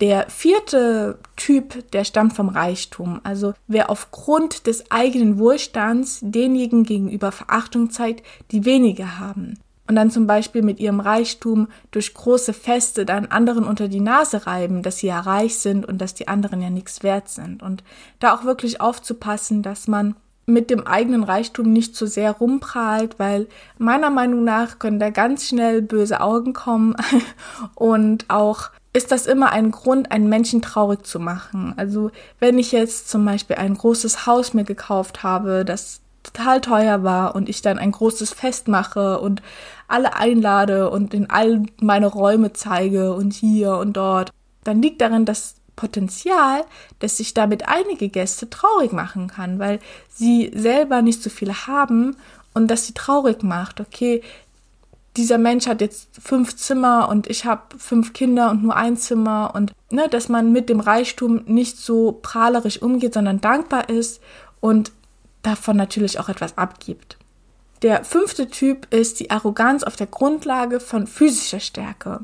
Der 0.00 0.28
vierte 0.28 1.18
Typ, 1.36 1.90
der 1.92 2.04
stammt 2.04 2.34
vom 2.34 2.48
Reichtum. 2.48 3.20
Also 3.22 3.54
wer 3.66 3.88
aufgrund 3.88 4.66
des 4.66 4.90
eigenen 4.90 5.38
Wohlstands 5.38 6.18
denjenigen 6.20 6.82
gegenüber 6.82 7.32
Verachtung 7.32 7.90
zeigt, 7.90 8.26
die 8.50 8.64
weniger 8.64 9.18
haben. 9.18 9.58
Und 9.88 9.96
dann 9.96 10.10
zum 10.10 10.26
Beispiel 10.26 10.62
mit 10.62 10.80
ihrem 10.80 11.00
Reichtum 11.00 11.68
durch 11.90 12.12
große 12.12 12.52
Feste 12.52 13.06
dann 13.06 13.26
anderen 13.26 13.64
unter 13.64 13.88
die 13.88 14.00
Nase 14.00 14.46
reiben, 14.46 14.82
dass 14.82 14.98
sie 14.98 15.06
ja 15.08 15.20
reich 15.20 15.58
sind 15.58 15.86
und 15.86 15.98
dass 16.00 16.14
die 16.14 16.28
anderen 16.28 16.60
ja 16.60 16.70
nichts 16.70 17.02
wert 17.02 17.28
sind. 17.28 17.62
Und 17.62 17.84
da 18.18 18.34
auch 18.34 18.44
wirklich 18.44 18.80
aufzupassen, 18.80 19.62
dass 19.62 19.86
man 19.86 20.16
mit 20.46 20.70
dem 20.70 20.86
eigenen 20.86 21.24
Reichtum 21.24 21.72
nicht 21.72 21.96
zu 21.96 22.06
sehr 22.06 22.32
rumprahlt, 22.32 23.18
weil 23.18 23.48
meiner 23.78 24.10
Meinung 24.10 24.44
nach 24.44 24.78
können 24.78 25.00
da 25.00 25.10
ganz 25.10 25.46
schnell 25.46 25.82
böse 25.82 26.20
Augen 26.20 26.52
kommen 26.52 26.94
und 27.74 28.26
auch 28.28 28.70
ist 28.92 29.12
das 29.12 29.26
immer 29.26 29.50
ein 29.52 29.72
Grund, 29.72 30.10
einen 30.10 30.28
Menschen 30.28 30.62
traurig 30.62 31.04
zu 31.04 31.20
machen. 31.20 31.74
Also 31.76 32.12
wenn 32.38 32.58
ich 32.58 32.72
jetzt 32.72 33.10
zum 33.10 33.24
Beispiel 33.26 33.56
ein 33.56 33.76
großes 33.76 34.24
Haus 34.26 34.54
mir 34.54 34.64
gekauft 34.64 35.22
habe, 35.22 35.66
das 35.66 36.00
total 36.36 36.60
teuer 36.60 37.02
war 37.02 37.34
und 37.34 37.48
ich 37.48 37.62
dann 37.62 37.78
ein 37.78 37.92
großes 37.92 38.32
Fest 38.32 38.68
mache 38.68 39.20
und 39.20 39.42
alle 39.88 40.16
einlade 40.16 40.90
und 40.90 41.14
in 41.14 41.30
all 41.30 41.62
meine 41.80 42.06
Räume 42.06 42.52
zeige 42.52 43.14
und 43.14 43.32
hier 43.32 43.76
und 43.76 43.96
dort, 43.96 44.30
dann 44.64 44.82
liegt 44.82 45.00
darin 45.00 45.24
das 45.24 45.56
Potenzial, 45.76 46.64
dass 46.98 47.18
sich 47.18 47.34
damit 47.34 47.68
einige 47.68 48.08
Gäste 48.08 48.48
traurig 48.48 48.92
machen 48.92 49.28
kann, 49.28 49.58
weil 49.58 49.78
sie 50.08 50.50
selber 50.54 51.02
nicht 51.02 51.22
so 51.22 51.30
viele 51.30 51.66
haben 51.66 52.16
und 52.54 52.68
das 52.68 52.86
sie 52.86 52.94
traurig 52.94 53.42
macht. 53.42 53.80
Okay, 53.80 54.22
dieser 55.16 55.38
Mensch 55.38 55.66
hat 55.66 55.80
jetzt 55.80 56.08
fünf 56.20 56.56
Zimmer 56.56 57.08
und 57.08 57.28
ich 57.28 57.44
habe 57.44 57.78
fünf 57.78 58.12
Kinder 58.12 58.50
und 58.50 58.62
nur 58.62 58.76
ein 58.76 58.96
Zimmer 58.96 59.52
und 59.54 59.72
ne, 59.90 60.08
dass 60.08 60.28
man 60.28 60.52
mit 60.52 60.68
dem 60.68 60.80
Reichtum 60.80 61.42
nicht 61.46 61.78
so 61.78 62.18
prahlerisch 62.20 62.82
umgeht, 62.82 63.14
sondern 63.14 63.40
dankbar 63.40 63.88
ist 63.88 64.20
und 64.60 64.92
davon 65.46 65.76
natürlich 65.76 66.18
auch 66.18 66.28
etwas 66.28 66.58
abgibt. 66.58 67.16
Der 67.82 68.04
fünfte 68.04 68.48
Typ 68.48 68.92
ist 68.92 69.20
die 69.20 69.30
Arroganz 69.30 69.82
auf 69.82 69.96
der 69.96 70.06
Grundlage 70.06 70.80
von 70.80 71.06
physischer 71.06 71.60
Stärke. 71.60 72.20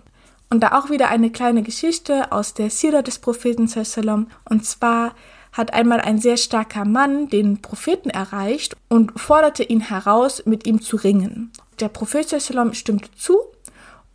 Und 0.50 0.60
da 0.60 0.78
auch 0.78 0.90
wieder 0.90 1.08
eine 1.08 1.30
kleine 1.30 1.62
Geschichte 1.62 2.32
aus 2.32 2.54
der 2.54 2.70
Sira 2.70 3.02
des 3.02 3.18
Propheten 3.18 3.68
Sallam. 3.68 4.28
Und 4.48 4.66
zwar 4.66 5.14
hat 5.52 5.72
einmal 5.72 6.00
ein 6.00 6.18
sehr 6.18 6.36
starker 6.36 6.84
Mann 6.84 7.28
den 7.28 7.60
Propheten 7.62 8.10
erreicht 8.10 8.76
und 8.88 9.18
forderte 9.20 9.62
ihn 9.62 9.80
heraus, 9.80 10.44
mit 10.46 10.66
ihm 10.66 10.80
zu 10.80 10.96
ringen. 10.96 11.52
Der 11.80 11.88
Prophet 11.88 12.28
Sallam 12.28 12.74
stimmte 12.74 13.10
zu 13.12 13.38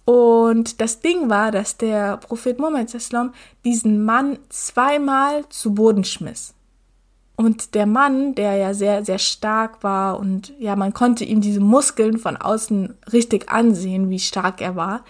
und 0.06 0.80
das 0.80 1.02
Ding 1.02 1.30
war, 1.30 1.52
dass 1.52 1.78
der 1.78 2.18
Prophet 2.18 2.60
Muhammad 2.60 2.90
Sallam 2.90 3.34
diesen 3.66 4.04
Mann 4.04 4.40
zweimal 4.50 5.48
zu 5.50 5.74
Boden 5.74 6.04
schmiss. 6.04 6.54
Und 7.40 7.76
der 7.76 7.86
Mann, 7.86 8.34
der 8.34 8.56
ja 8.56 8.74
sehr, 8.74 9.06
sehr 9.06 9.20
stark 9.20 9.84
war 9.84 10.20
und 10.20 10.54
ja, 10.58 10.76
man 10.76 10.92
konnte 10.92 11.24
ihm 11.24 11.40
diese 11.40 11.60
Muskeln 11.60 12.18
von 12.18 12.36
außen 12.36 12.96
richtig 13.14 13.50
ansehen, 13.50 14.10
wie 14.10 14.18
stark 14.18 14.60
er 14.60 14.76
war, 14.76 15.06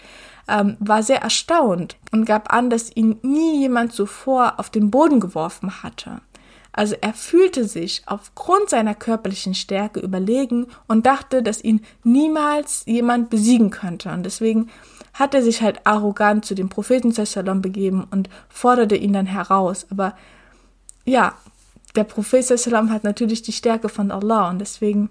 ähm, 0.50 0.76
war 0.80 1.04
sehr 1.04 1.22
erstaunt 1.22 1.96
und 2.12 2.26
gab 2.26 2.52
an, 2.54 2.70
dass 2.70 2.94
ihn 2.94 3.18
nie 3.22 3.62
jemand 3.62 3.94
zuvor 3.94 4.60
auf 4.60 4.70
den 4.70 4.92
Boden 4.92 5.22
geworfen 5.22 5.82
hatte. 5.84 6.20
Also 6.74 6.96
er 7.00 7.14
fühlte 7.14 7.64
sich 7.64 8.04
aufgrund 8.08 8.70
seiner 8.70 8.94
körperlichen 8.94 9.56
Stärke 9.56 10.02
überlegen 10.02 10.68
und 10.86 11.06
dachte, 11.06 11.42
dass 11.42 11.64
ihn 11.64 11.82
niemals 12.04 12.84
jemand 12.86 13.30
besiegen 13.30 13.70
könnte. 13.70 14.12
Und 14.12 14.24
deswegen 14.28 14.70
hat 15.14 15.34
er 15.34 15.42
sich 15.42 15.62
halt 15.62 15.88
arrogant 15.88 16.46
zu 16.46 16.56
dem 16.56 16.70
Propheten 16.70 17.12
Sallam 17.14 17.62
begeben 17.62 18.06
und 18.12 18.30
forderte 18.50 18.96
ihn 18.96 19.14
dann 19.14 19.26
heraus. 19.26 19.88
Aber 19.90 20.14
ja, 21.04 21.34
der 21.98 22.04
Prophet 22.04 22.48
hat 22.48 23.04
natürlich 23.04 23.42
die 23.42 23.52
Stärke 23.52 23.90
von 23.90 24.12
Allah 24.12 24.50
und 24.50 24.60
deswegen, 24.60 25.10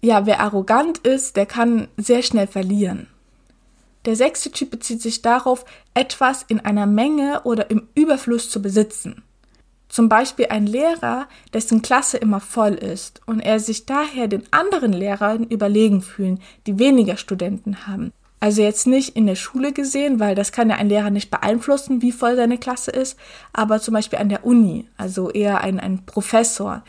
ja, 0.00 0.26
wer 0.26 0.40
arrogant 0.40 0.98
ist, 0.98 1.36
der 1.36 1.46
kann 1.46 1.88
sehr 1.96 2.22
schnell 2.22 2.46
verlieren. 2.46 3.08
Der 4.04 4.14
sechste 4.16 4.50
Typ 4.50 4.70
bezieht 4.70 5.00
sich 5.00 5.22
darauf, 5.22 5.64
etwas 5.94 6.42
in 6.42 6.60
einer 6.60 6.86
Menge 6.86 7.42
oder 7.44 7.70
im 7.70 7.88
Überfluss 7.94 8.50
zu 8.50 8.60
besitzen. 8.60 9.22
Zum 9.88 10.08
Beispiel 10.08 10.46
ein 10.48 10.66
Lehrer, 10.66 11.28
dessen 11.52 11.82
Klasse 11.82 12.16
immer 12.16 12.40
voll 12.40 12.74
ist 12.74 13.20
und 13.26 13.40
er 13.40 13.60
sich 13.60 13.86
daher 13.86 14.26
den 14.26 14.42
anderen 14.50 14.92
Lehrern 14.92 15.44
überlegen 15.44 16.02
fühlen, 16.02 16.40
die 16.66 16.78
weniger 16.78 17.16
Studenten 17.16 17.86
haben. 17.86 18.12
Also 18.42 18.60
jetzt 18.60 18.88
nicht 18.88 19.14
in 19.14 19.28
der 19.28 19.36
Schule 19.36 19.72
gesehen, 19.72 20.18
weil 20.18 20.34
das 20.34 20.50
kann 20.50 20.68
ja 20.68 20.74
ein 20.74 20.88
Lehrer 20.88 21.10
nicht 21.10 21.30
beeinflussen, 21.30 22.02
wie 22.02 22.10
voll 22.10 22.34
seine 22.34 22.58
Klasse 22.58 22.90
ist, 22.90 23.16
aber 23.52 23.80
zum 23.80 23.94
Beispiel 23.94 24.18
an 24.18 24.30
der 24.30 24.44
Uni, 24.44 24.88
also 24.96 25.30
eher 25.30 25.60
ein, 25.60 25.78
ein 25.78 26.04
Professor, 26.06 26.82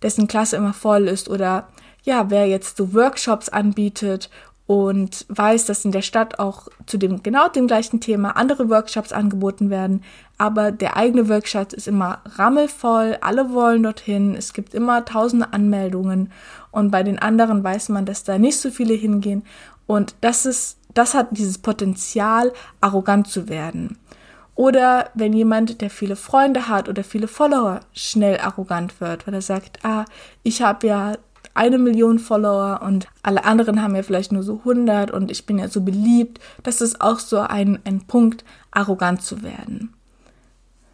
dessen 0.00 0.28
Klasse 0.28 0.54
immer 0.54 0.72
voll 0.72 1.08
ist 1.08 1.28
oder 1.28 1.66
ja, 2.04 2.30
wer 2.30 2.46
jetzt 2.46 2.76
so 2.76 2.94
Workshops 2.94 3.48
anbietet 3.48 4.30
und 4.68 5.26
weiß, 5.28 5.66
dass 5.66 5.84
in 5.84 5.90
der 5.90 6.02
Stadt 6.02 6.38
auch 6.38 6.68
zu 6.86 6.98
dem 6.98 7.24
genau 7.24 7.48
dem 7.48 7.66
gleichen 7.66 8.00
Thema 8.00 8.36
andere 8.36 8.68
Workshops 8.68 9.12
angeboten 9.12 9.70
werden, 9.70 10.04
aber 10.38 10.70
der 10.70 10.96
eigene 10.96 11.28
Workshop 11.28 11.72
ist 11.72 11.88
immer 11.88 12.20
rammelvoll, 12.36 13.18
alle 13.22 13.52
wollen 13.52 13.82
dorthin, 13.82 14.36
es 14.36 14.52
gibt 14.52 14.72
immer 14.72 15.04
tausende 15.04 15.52
Anmeldungen 15.52 16.30
und 16.70 16.92
bei 16.92 17.02
den 17.02 17.18
anderen 17.18 17.64
weiß 17.64 17.88
man, 17.88 18.06
dass 18.06 18.22
da 18.22 18.38
nicht 18.38 18.58
so 18.58 18.70
viele 18.70 18.94
hingehen 18.94 19.42
und 19.86 20.14
das 20.20 20.46
ist 20.46 20.78
das 20.94 21.14
hat 21.14 21.28
dieses 21.30 21.58
Potenzial 21.58 22.52
arrogant 22.80 23.28
zu 23.28 23.48
werden. 23.48 23.98
Oder 24.54 25.10
wenn 25.14 25.32
jemand, 25.32 25.80
der 25.80 25.90
viele 25.90 26.16
Freunde 26.16 26.68
hat 26.68 26.88
oder 26.88 27.04
viele 27.04 27.28
Follower, 27.28 27.80
schnell 27.92 28.38
arrogant 28.38 29.00
wird, 29.00 29.26
weil 29.26 29.34
er 29.34 29.42
sagt, 29.42 29.84
ah, 29.84 30.04
ich 30.42 30.60
habe 30.62 30.86
ja 30.86 31.14
eine 31.54 31.78
Million 31.78 32.18
Follower 32.18 32.80
und 32.82 33.08
alle 33.22 33.44
anderen 33.44 33.82
haben 33.82 33.96
ja 33.96 34.02
vielleicht 34.02 34.32
nur 34.32 34.42
so 34.42 34.58
100 34.58 35.10
und 35.10 35.30
ich 35.30 35.46
bin 35.46 35.58
ja 35.58 35.68
so 35.68 35.82
beliebt. 35.82 36.40
Das 36.62 36.80
ist 36.80 37.00
auch 37.00 37.18
so 37.18 37.40
ein, 37.40 37.78
ein 37.84 38.06
Punkt, 38.06 38.44
arrogant 38.70 39.22
zu 39.22 39.42
werden. 39.42 39.92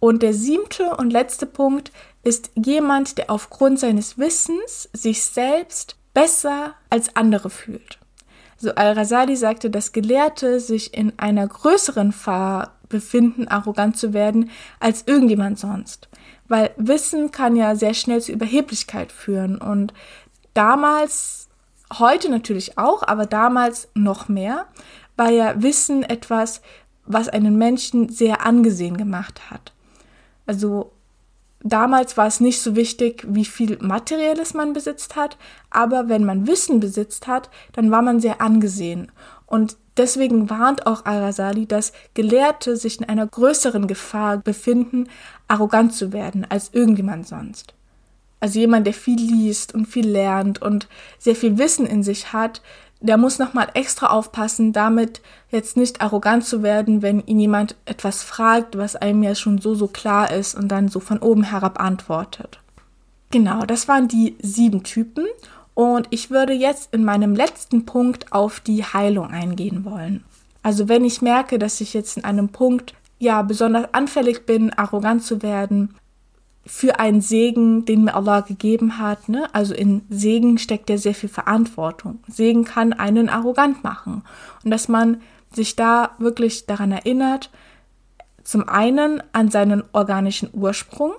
Und 0.00 0.22
der 0.22 0.34
siebte 0.34 0.96
und 0.96 1.10
letzte 1.10 1.46
Punkt 1.46 1.92
ist 2.22 2.50
jemand, 2.54 3.18
der 3.18 3.30
aufgrund 3.30 3.80
seines 3.80 4.18
Wissens 4.18 4.88
sich 4.92 5.24
selbst 5.24 5.96
besser 6.14 6.74
als 6.90 7.16
andere 7.16 7.50
fühlt. 7.50 7.97
So 8.58 8.74
Al-Rasali 8.74 9.36
sagte, 9.36 9.70
dass 9.70 9.92
Gelehrte 9.92 10.58
sich 10.58 10.92
in 10.92 11.12
einer 11.16 11.46
größeren 11.46 12.12
Fahr 12.12 12.72
befinden, 12.88 13.46
arrogant 13.48 13.96
zu 13.96 14.12
werden, 14.12 14.50
als 14.80 15.04
irgendjemand 15.06 15.58
sonst. 15.58 16.08
Weil 16.48 16.70
Wissen 16.76 17.30
kann 17.30 17.54
ja 17.54 17.76
sehr 17.76 17.94
schnell 17.94 18.20
zu 18.20 18.32
Überheblichkeit 18.32 19.12
führen 19.12 19.58
und 19.58 19.94
damals, 20.54 21.48
heute 21.98 22.30
natürlich 22.30 22.78
auch, 22.78 23.02
aber 23.06 23.26
damals 23.26 23.88
noch 23.94 24.28
mehr, 24.28 24.66
war 25.16 25.30
ja 25.30 25.62
Wissen 25.62 26.02
etwas, 26.02 26.60
was 27.06 27.28
einen 27.28 27.56
Menschen 27.56 28.08
sehr 28.08 28.44
angesehen 28.44 28.96
gemacht 28.96 29.50
hat. 29.50 29.72
Also 30.46 30.92
damals 31.62 32.16
war 32.16 32.26
es 32.26 32.40
nicht 32.40 32.60
so 32.60 32.76
wichtig, 32.76 33.26
wie 33.28 33.44
viel 33.44 33.78
Materielles 33.80 34.54
man 34.54 34.72
besitzt 34.72 35.16
hat, 35.16 35.36
aber 35.70 36.08
wenn 36.08 36.24
man 36.24 36.46
Wissen 36.46 36.80
besitzt 36.80 37.26
hat, 37.26 37.50
dann 37.72 37.90
war 37.90 38.02
man 38.02 38.20
sehr 38.20 38.40
angesehen. 38.40 39.10
Und 39.46 39.76
deswegen 39.96 40.50
warnt 40.50 40.86
auch 40.86 41.04
Al-Rasali, 41.04 41.66
dass 41.66 41.92
Gelehrte 42.14 42.76
sich 42.76 43.00
in 43.00 43.08
einer 43.08 43.26
größeren 43.26 43.86
Gefahr 43.86 44.38
befinden, 44.38 45.08
arrogant 45.48 45.94
zu 45.94 46.12
werden 46.12 46.46
als 46.48 46.72
irgendjemand 46.72 47.26
sonst. 47.26 47.74
Also 48.40 48.60
jemand, 48.60 48.86
der 48.86 48.94
viel 48.94 49.18
liest 49.18 49.74
und 49.74 49.86
viel 49.86 50.08
lernt 50.08 50.62
und 50.62 50.86
sehr 51.18 51.34
viel 51.34 51.58
Wissen 51.58 51.86
in 51.86 52.02
sich 52.04 52.32
hat, 52.32 52.62
der 53.00 53.16
muss 53.16 53.38
nochmal 53.38 53.68
extra 53.74 54.08
aufpassen, 54.08 54.72
damit 54.72 55.20
jetzt 55.50 55.76
nicht 55.76 56.00
arrogant 56.00 56.44
zu 56.44 56.62
werden, 56.62 57.02
wenn 57.02 57.20
ihn 57.20 57.38
jemand 57.38 57.76
etwas 57.84 58.22
fragt, 58.22 58.76
was 58.76 58.96
einem 58.96 59.22
ja 59.22 59.34
schon 59.34 59.58
so, 59.58 59.74
so 59.74 59.86
klar 59.86 60.32
ist 60.32 60.54
und 60.54 60.68
dann 60.68 60.88
so 60.88 60.98
von 61.00 61.18
oben 61.18 61.44
herab 61.44 61.80
antwortet. 61.80 62.60
Genau, 63.30 63.64
das 63.64 63.88
waren 63.88 64.08
die 64.08 64.36
sieben 64.40 64.82
Typen 64.82 65.26
und 65.74 66.08
ich 66.10 66.30
würde 66.30 66.54
jetzt 66.54 66.92
in 66.92 67.04
meinem 67.04 67.34
letzten 67.34 67.86
Punkt 67.86 68.32
auf 68.32 68.58
die 68.60 68.82
Heilung 68.82 69.30
eingehen 69.30 69.84
wollen. 69.84 70.24
Also 70.62 70.88
wenn 70.88 71.04
ich 71.04 71.22
merke, 71.22 71.58
dass 71.58 71.80
ich 71.80 71.94
jetzt 71.94 72.16
in 72.16 72.24
einem 72.24 72.48
Punkt 72.48 72.94
ja 73.18 73.42
besonders 73.42 73.92
anfällig 73.94 74.44
bin, 74.44 74.72
arrogant 74.72 75.22
zu 75.22 75.42
werden, 75.42 75.94
für 76.66 77.00
einen 77.00 77.20
Segen, 77.20 77.84
den 77.84 78.04
mir 78.04 78.14
Allah 78.14 78.40
gegeben 78.40 78.98
hat. 78.98 79.28
Ne? 79.28 79.48
Also 79.52 79.74
in 79.74 80.02
Segen 80.10 80.58
steckt 80.58 80.90
ja 80.90 80.98
sehr 80.98 81.14
viel 81.14 81.28
Verantwortung. 81.28 82.20
Segen 82.28 82.64
kann 82.64 82.92
einen 82.92 83.28
arrogant 83.28 83.82
machen. 83.82 84.22
Und 84.64 84.70
dass 84.70 84.88
man 84.88 85.22
sich 85.52 85.76
da 85.76 86.10
wirklich 86.18 86.66
daran 86.66 86.92
erinnert, 86.92 87.50
zum 88.44 88.68
einen 88.68 89.22
an 89.32 89.50
seinen 89.50 89.82
organischen 89.92 90.50
Ursprung. 90.52 91.12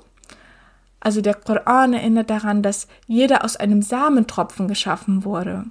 Also 0.99 1.21
der 1.21 1.33
Koran 1.33 1.93
erinnert 1.93 2.29
daran, 2.29 2.61
dass 2.61 2.87
jeder 3.07 3.43
aus 3.43 3.55
einem 3.55 3.81
Samentropfen 3.81 4.67
geschaffen 4.67 5.23
wurde. 5.23 5.65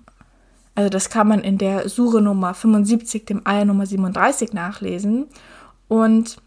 Also 0.75 0.91
das 0.91 1.11
kann 1.11 1.27
man 1.27 1.41
in 1.41 1.59
der 1.59 1.89
Sure 1.89 2.23
Nummer 2.23 2.55
75, 2.55 3.27
dem 3.27 3.45
Eier 3.45 3.65
Nummer 3.65 3.87
37 3.87 4.53
nachlesen. 4.53 5.27
Und 5.89 6.39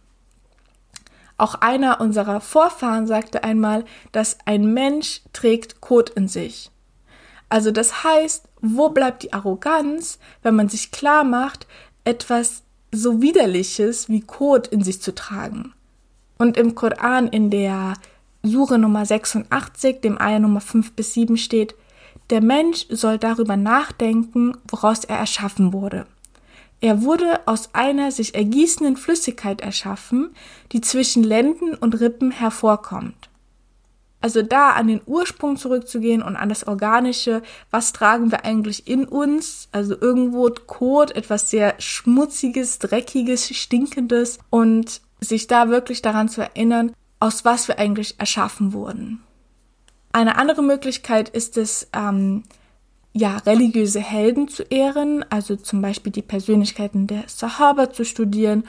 auch 1.41 1.55
einer 1.55 1.99
unserer 1.99 2.39
Vorfahren 2.39 3.07
sagte 3.07 3.43
einmal, 3.43 3.83
dass 4.11 4.37
ein 4.45 4.73
Mensch 4.73 5.21
trägt 5.33 5.81
Kot 5.81 6.11
in 6.11 6.27
sich. 6.27 6.69
Also 7.49 7.71
das 7.71 8.03
heißt, 8.03 8.47
wo 8.61 8.89
bleibt 8.89 9.23
die 9.23 9.33
Arroganz, 9.33 10.19
wenn 10.43 10.55
man 10.55 10.69
sich 10.69 10.91
klar 10.91 11.23
macht, 11.23 11.67
etwas 12.05 12.63
so 12.91 13.21
widerliches 13.21 14.07
wie 14.07 14.21
Kot 14.21 14.67
in 14.67 14.83
sich 14.83 15.01
zu 15.01 15.15
tragen? 15.15 15.73
Und 16.37 16.57
im 16.57 16.75
Koran 16.75 17.27
in 17.27 17.49
der 17.49 17.95
Sure 18.43 18.79
Nummer 18.79 19.05
86, 19.05 20.01
dem 20.01 20.19
Eier 20.19 20.39
Nummer 20.39 20.61
5 20.61 20.93
bis 20.93 21.13
7 21.13 21.37
steht, 21.37 21.75
der 22.29 22.41
Mensch 22.41 22.85
soll 22.89 23.17
darüber 23.17 23.57
nachdenken, 23.57 24.55
woraus 24.67 25.03
er 25.03 25.17
erschaffen 25.17 25.73
wurde. 25.73 26.05
Er 26.81 27.03
wurde 27.03 27.41
aus 27.45 27.69
einer 27.73 28.11
sich 28.11 28.33
ergießenden 28.33 28.97
Flüssigkeit 28.97 29.61
erschaffen, 29.61 30.35
die 30.71 30.81
zwischen 30.81 31.23
Lenden 31.23 31.75
und 31.75 31.99
Rippen 31.99 32.31
hervorkommt. 32.31 33.29
Also 34.19 34.41
da 34.41 34.71
an 34.71 34.87
den 34.87 35.01
Ursprung 35.05 35.57
zurückzugehen 35.57 36.21
und 36.21 36.35
an 36.35 36.49
das 36.49 36.67
Organische, 36.67 37.41
was 37.71 37.93
tragen 37.93 38.31
wir 38.31 38.45
eigentlich 38.45 38.87
in 38.87 39.05
uns? 39.05 39.67
Also 39.71 39.95
irgendwo 39.99 40.49
Kot, 40.49 41.11
etwas 41.11 41.49
sehr 41.49 41.75
Schmutziges, 41.79 42.77
Dreckiges, 42.79 43.47
Stinkendes 43.49 44.39
und 44.49 45.01
sich 45.19 45.47
da 45.47 45.69
wirklich 45.69 46.01
daran 46.01 46.29
zu 46.29 46.41
erinnern, 46.41 46.93
aus 47.19 47.45
was 47.45 47.67
wir 47.67 47.79
eigentlich 47.79 48.19
erschaffen 48.19 48.73
wurden. 48.73 49.21
Eine 50.11 50.37
andere 50.37 50.61
Möglichkeit 50.63 51.29
ist 51.29 51.57
es, 51.57 51.87
ähm, 51.93 52.43
ja, 53.13 53.37
religiöse 53.37 53.99
Helden 53.99 54.47
zu 54.47 54.63
ehren, 54.63 55.25
also 55.29 55.55
zum 55.55 55.81
Beispiel 55.81 56.11
die 56.11 56.21
Persönlichkeiten 56.21 57.07
der 57.07 57.23
Sahaba 57.27 57.91
zu 57.91 58.05
studieren, 58.05 58.63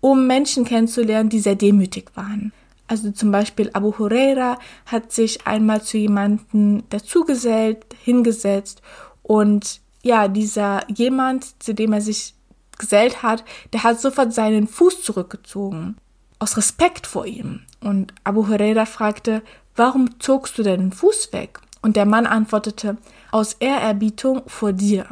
um 0.00 0.26
Menschen 0.26 0.64
kennenzulernen, 0.64 1.30
die 1.30 1.40
sehr 1.40 1.54
demütig 1.54 2.10
waren. 2.14 2.52
Also 2.88 3.10
zum 3.10 3.32
Beispiel 3.32 3.70
Abu 3.72 3.98
Huraira 3.98 4.58
hat 4.84 5.12
sich 5.12 5.46
einmal 5.46 5.82
zu 5.82 5.98
jemanden 5.98 6.84
dazugesellt, 6.90 7.84
hingesetzt 8.04 8.82
und 9.22 9.80
ja, 10.02 10.28
dieser 10.28 10.88
jemand, 10.88 11.60
zu 11.60 11.74
dem 11.74 11.92
er 11.92 12.00
sich 12.00 12.34
gesellt 12.78 13.22
hat, 13.22 13.44
der 13.72 13.82
hat 13.82 14.00
sofort 14.00 14.32
seinen 14.32 14.68
Fuß 14.68 15.02
zurückgezogen. 15.02 15.96
Aus 16.38 16.56
Respekt 16.56 17.06
vor 17.06 17.26
ihm. 17.26 17.62
Und 17.80 18.14
Abu 18.22 18.46
Huraira 18.46 18.84
fragte, 18.84 19.42
warum 19.74 20.20
zogst 20.20 20.58
du 20.58 20.62
deinen 20.62 20.92
Fuß 20.92 21.32
weg? 21.32 21.60
Und 21.86 21.94
der 21.94 22.04
Mann 22.04 22.26
antwortete, 22.26 22.96
aus 23.30 23.52
Ehrerbietung 23.60 24.42
vor 24.48 24.72
dir. 24.72 25.06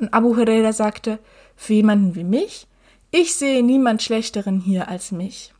Und 0.00 0.12
Abu 0.12 0.34
Huraira 0.34 0.72
sagte, 0.72 1.20
für 1.54 1.74
jemanden 1.74 2.16
wie 2.16 2.24
mich? 2.24 2.66
Ich 3.12 3.36
sehe 3.36 3.62
niemand 3.62 4.02
Schlechteren 4.02 4.58
hier 4.58 4.88
als 4.88 5.12
mich. 5.12 5.54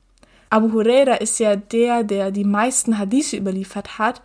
Abu 0.51 0.73
Huraira 0.73 1.14
ist 1.14 1.38
ja 1.38 1.55
der, 1.55 2.03
der 2.03 2.33
die 2.33 2.42
meisten 2.42 2.99
Hadithe 2.99 3.37
überliefert 3.37 4.01
hat, 4.01 4.21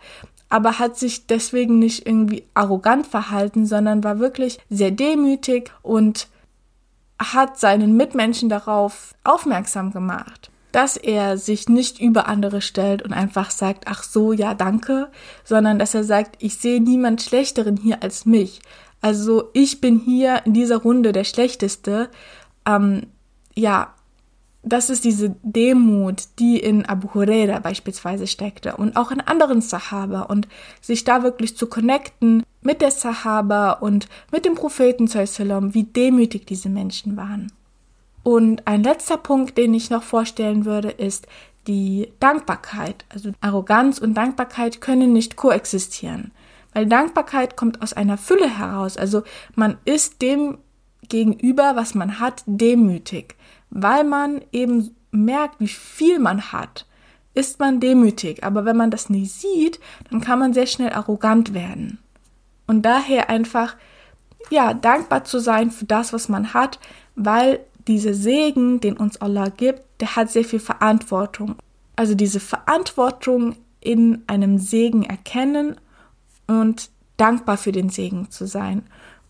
aber 0.48 0.80
hat 0.80 0.98
sich 0.98 1.28
deswegen 1.28 1.78
nicht 1.78 2.04
irgendwie 2.04 2.42
arrogant 2.52 3.06
verhalten, 3.06 3.64
sondern 3.64 4.02
war 4.02 4.18
wirklich 4.18 4.58
sehr 4.68 4.90
demütig 4.90 5.70
und 5.82 6.26
hat 7.16 7.60
seinen 7.60 7.96
Mitmenschen 7.96 8.48
darauf 8.48 9.14
aufmerksam 9.22 9.92
gemacht 9.92 10.50
dass 10.74 10.96
er 10.96 11.38
sich 11.38 11.68
nicht 11.68 12.00
über 12.00 12.26
andere 12.26 12.60
stellt 12.60 13.02
und 13.02 13.12
einfach 13.12 13.52
sagt, 13.52 13.84
ach 13.86 14.02
so, 14.02 14.32
ja, 14.32 14.54
danke, 14.54 15.08
sondern 15.44 15.78
dass 15.78 15.94
er 15.94 16.02
sagt, 16.02 16.36
ich 16.42 16.56
sehe 16.56 16.80
niemand 16.80 17.22
Schlechteren 17.22 17.76
hier 17.76 18.02
als 18.02 18.26
mich. 18.26 18.60
Also 19.00 19.50
ich 19.52 19.80
bin 19.80 20.00
hier 20.00 20.42
in 20.46 20.52
dieser 20.52 20.78
Runde 20.78 21.12
der 21.12 21.22
Schlechteste. 21.22 22.10
Ähm, 22.66 23.06
ja, 23.54 23.94
das 24.64 24.90
ist 24.90 25.04
diese 25.04 25.36
Demut, 25.42 26.24
die 26.40 26.58
in 26.58 26.86
Abu 26.86 27.14
Huraira 27.14 27.60
beispielsweise 27.60 28.26
steckte 28.26 28.76
und 28.76 28.96
auch 28.96 29.12
in 29.12 29.20
anderen 29.20 29.60
Sahaba 29.60 30.22
und 30.22 30.48
sich 30.80 31.04
da 31.04 31.22
wirklich 31.22 31.56
zu 31.56 31.68
connecten 31.68 32.42
mit 32.62 32.80
der 32.80 32.90
Sahaba 32.90 33.72
und 33.72 34.08
mit 34.32 34.44
dem 34.44 34.54
Propheten, 34.54 35.06
wie 35.06 35.84
demütig 35.84 36.46
diese 36.46 36.68
Menschen 36.68 37.16
waren. 37.16 37.52
Und 38.24 38.66
ein 38.66 38.82
letzter 38.82 39.18
Punkt, 39.18 39.56
den 39.56 39.74
ich 39.74 39.90
noch 39.90 40.02
vorstellen 40.02 40.64
würde, 40.64 40.90
ist 40.90 41.28
die 41.66 42.12
Dankbarkeit. 42.20 43.04
Also 43.10 43.30
Arroganz 43.40 43.98
und 43.98 44.14
Dankbarkeit 44.14 44.80
können 44.80 45.12
nicht 45.12 45.36
koexistieren, 45.36 46.32
weil 46.72 46.86
Dankbarkeit 46.86 47.56
kommt 47.56 47.82
aus 47.82 47.92
einer 47.92 48.18
Fülle 48.18 48.48
heraus. 48.58 48.96
Also 48.96 49.22
man 49.54 49.76
ist 49.84 50.22
dem 50.22 50.58
gegenüber, 51.08 51.76
was 51.76 51.94
man 51.94 52.18
hat, 52.18 52.42
demütig, 52.46 53.36
weil 53.70 54.04
man 54.04 54.40
eben 54.52 54.96
merkt, 55.10 55.60
wie 55.60 55.68
viel 55.68 56.18
man 56.18 56.50
hat, 56.50 56.86
ist 57.34 57.60
man 57.60 57.78
demütig. 57.78 58.42
Aber 58.42 58.64
wenn 58.64 58.76
man 58.76 58.90
das 58.90 59.10
nicht 59.10 59.32
sieht, 59.32 59.80
dann 60.10 60.22
kann 60.22 60.38
man 60.38 60.54
sehr 60.54 60.66
schnell 60.66 60.92
arrogant 60.92 61.52
werden. 61.52 61.98
Und 62.66 62.82
daher 62.82 63.28
einfach, 63.28 63.76
ja, 64.48 64.72
dankbar 64.72 65.24
zu 65.24 65.40
sein 65.40 65.70
für 65.70 65.84
das, 65.84 66.14
was 66.14 66.30
man 66.30 66.54
hat, 66.54 66.78
weil 67.16 67.60
dieser 67.88 68.14
Segen, 68.14 68.80
den 68.80 68.96
uns 68.96 69.20
Allah 69.20 69.48
gibt, 69.48 69.82
der 70.00 70.16
hat 70.16 70.30
sehr 70.30 70.44
viel 70.44 70.60
Verantwortung. 70.60 71.56
Also 71.96 72.14
diese 72.14 72.40
Verantwortung 72.40 73.56
in 73.80 74.22
einem 74.26 74.58
Segen 74.58 75.04
erkennen 75.04 75.76
und 76.46 76.90
dankbar 77.16 77.56
für 77.56 77.72
den 77.72 77.90
Segen 77.90 78.30
zu 78.30 78.46
sein. 78.46 78.82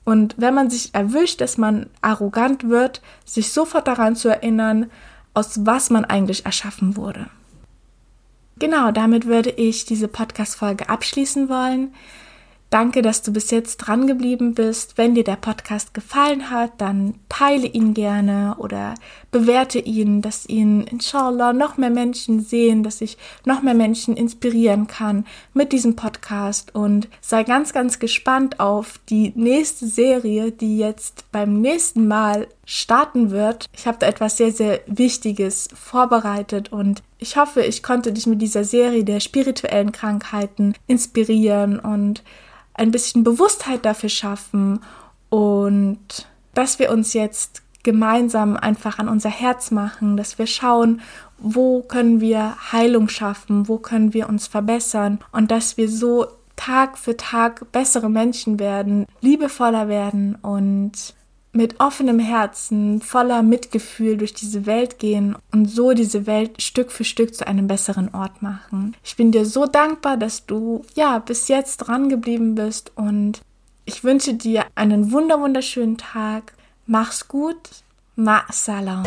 Und 0.04 0.34
wenn 0.38 0.54
man 0.54 0.70
sich 0.70 0.94
erwischt, 0.94 1.40
dass 1.40 1.58
man 1.58 1.86
arrogant 2.02 2.68
wird, 2.68 3.02
sich 3.24 3.52
sofort 3.52 3.88
daran 3.88 4.16
zu 4.16 4.28
erinnern, 4.28 4.90
aus 5.32 5.66
was 5.66 5.90
man 5.90 6.04
eigentlich 6.04 6.44
erschaffen 6.46 6.96
wurde. 6.96 7.26
Genau, 8.58 8.92
damit 8.92 9.26
würde 9.26 9.50
ich 9.50 9.84
diese 9.84 10.06
Podcast-Folge 10.06 10.88
abschließen 10.88 11.48
wollen. 11.48 11.92
Danke, 12.74 13.02
dass 13.02 13.22
du 13.22 13.32
bis 13.32 13.52
jetzt 13.52 13.76
dran 13.76 14.08
geblieben 14.08 14.52
bist. 14.52 14.98
Wenn 14.98 15.14
dir 15.14 15.22
der 15.22 15.36
Podcast 15.36 15.94
gefallen 15.94 16.50
hat, 16.50 16.72
dann 16.78 17.14
teile 17.28 17.68
ihn 17.68 17.94
gerne 17.94 18.56
oder 18.58 18.94
bewerte 19.30 19.78
ihn, 19.78 20.22
dass 20.22 20.44
ihn 20.48 20.80
inshallah 20.80 21.52
noch 21.52 21.76
mehr 21.76 21.90
Menschen 21.90 22.40
sehen, 22.40 22.82
dass 22.82 23.00
ich 23.00 23.16
noch 23.44 23.62
mehr 23.62 23.74
Menschen 23.74 24.16
inspirieren 24.16 24.88
kann 24.88 25.24
mit 25.52 25.70
diesem 25.70 25.94
Podcast 25.94 26.74
und 26.74 27.06
sei 27.20 27.44
ganz, 27.44 27.72
ganz 27.72 28.00
gespannt 28.00 28.58
auf 28.58 28.98
die 29.08 29.32
nächste 29.36 29.86
Serie, 29.86 30.50
die 30.50 30.76
jetzt 30.76 31.30
beim 31.30 31.60
nächsten 31.60 32.08
Mal 32.08 32.48
starten 32.64 33.30
wird. 33.30 33.66
Ich 33.72 33.86
habe 33.86 33.98
da 34.00 34.08
etwas 34.08 34.36
sehr, 34.36 34.50
sehr 34.50 34.80
Wichtiges 34.88 35.68
vorbereitet 35.80 36.72
und 36.72 37.04
ich 37.20 37.36
hoffe, 37.36 37.62
ich 37.62 37.84
konnte 37.84 38.12
dich 38.12 38.26
mit 38.26 38.42
dieser 38.42 38.64
Serie 38.64 39.04
der 39.04 39.20
spirituellen 39.20 39.92
Krankheiten 39.92 40.74
inspirieren 40.88 41.78
und 41.78 42.24
ein 42.74 42.90
bisschen 42.90 43.24
Bewusstheit 43.24 43.84
dafür 43.84 44.08
schaffen 44.08 44.80
und 45.30 46.26
dass 46.54 46.78
wir 46.78 46.90
uns 46.90 47.12
jetzt 47.14 47.62
gemeinsam 47.82 48.56
einfach 48.56 48.98
an 48.98 49.08
unser 49.08 49.30
Herz 49.30 49.70
machen, 49.70 50.16
dass 50.16 50.38
wir 50.38 50.46
schauen, 50.46 51.00
wo 51.38 51.82
können 51.82 52.20
wir 52.20 52.56
Heilung 52.72 53.08
schaffen, 53.08 53.68
wo 53.68 53.78
können 53.78 54.14
wir 54.14 54.28
uns 54.28 54.46
verbessern 54.46 55.18
und 55.32 55.50
dass 55.50 55.76
wir 55.76 55.88
so 55.88 56.26
Tag 56.56 56.98
für 56.98 57.16
Tag 57.16 57.70
bessere 57.72 58.08
Menschen 58.08 58.58
werden, 58.58 59.06
liebevoller 59.20 59.88
werden 59.88 60.36
und 60.36 61.14
mit 61.54 61.80
offenem 61.80 62.18
Herzen, 62.18 63.00
voller 63.00 63.42
Mitgefühl 63.42 64.16
durch 64.16 64.34
diese 64.34 64.66
Welt 64.66 64.98
gehen 64.98 65.36
und 65.52 65.70
so 65.70 65.92
diese 65.92 66.26
Welt 66.26 66.60
Stück 66.60 66.90
für 66.90 67.04
Stück 67.04 67.34
zu 67.34 67.46
einem 67.46 67.68
besseren 67.68 68.12
Ort 68.14 68.42
machen. 68.42 68.96
Ich 69.04 69.16
bin 69.16 69.32
dir 69.32 69.46
so 69.46 69.66
dankbar, 69.66 70.16
dass 70.16 70.46
du 70.46 70.84
ja 70.94 71.18
bis 71.18 71.48
jetzt 71.48 71.78
dran 71.78 72.08
geblieben 72.08 72.54
bist 72.54 72.92
und 72.96 73.40
ich 73.84 74.02
wünsche 74.02 74.34
dir 74.34 74.64
einen 74.74 75.12
wunder 75.12 75.40
wunderschönen 75.40 75.96
Tag. 75.96 76.54
Mach's 76.86 77.28
gut. 77.28 77.56
Ma 78.16 78.44
salam. 78.50 79.04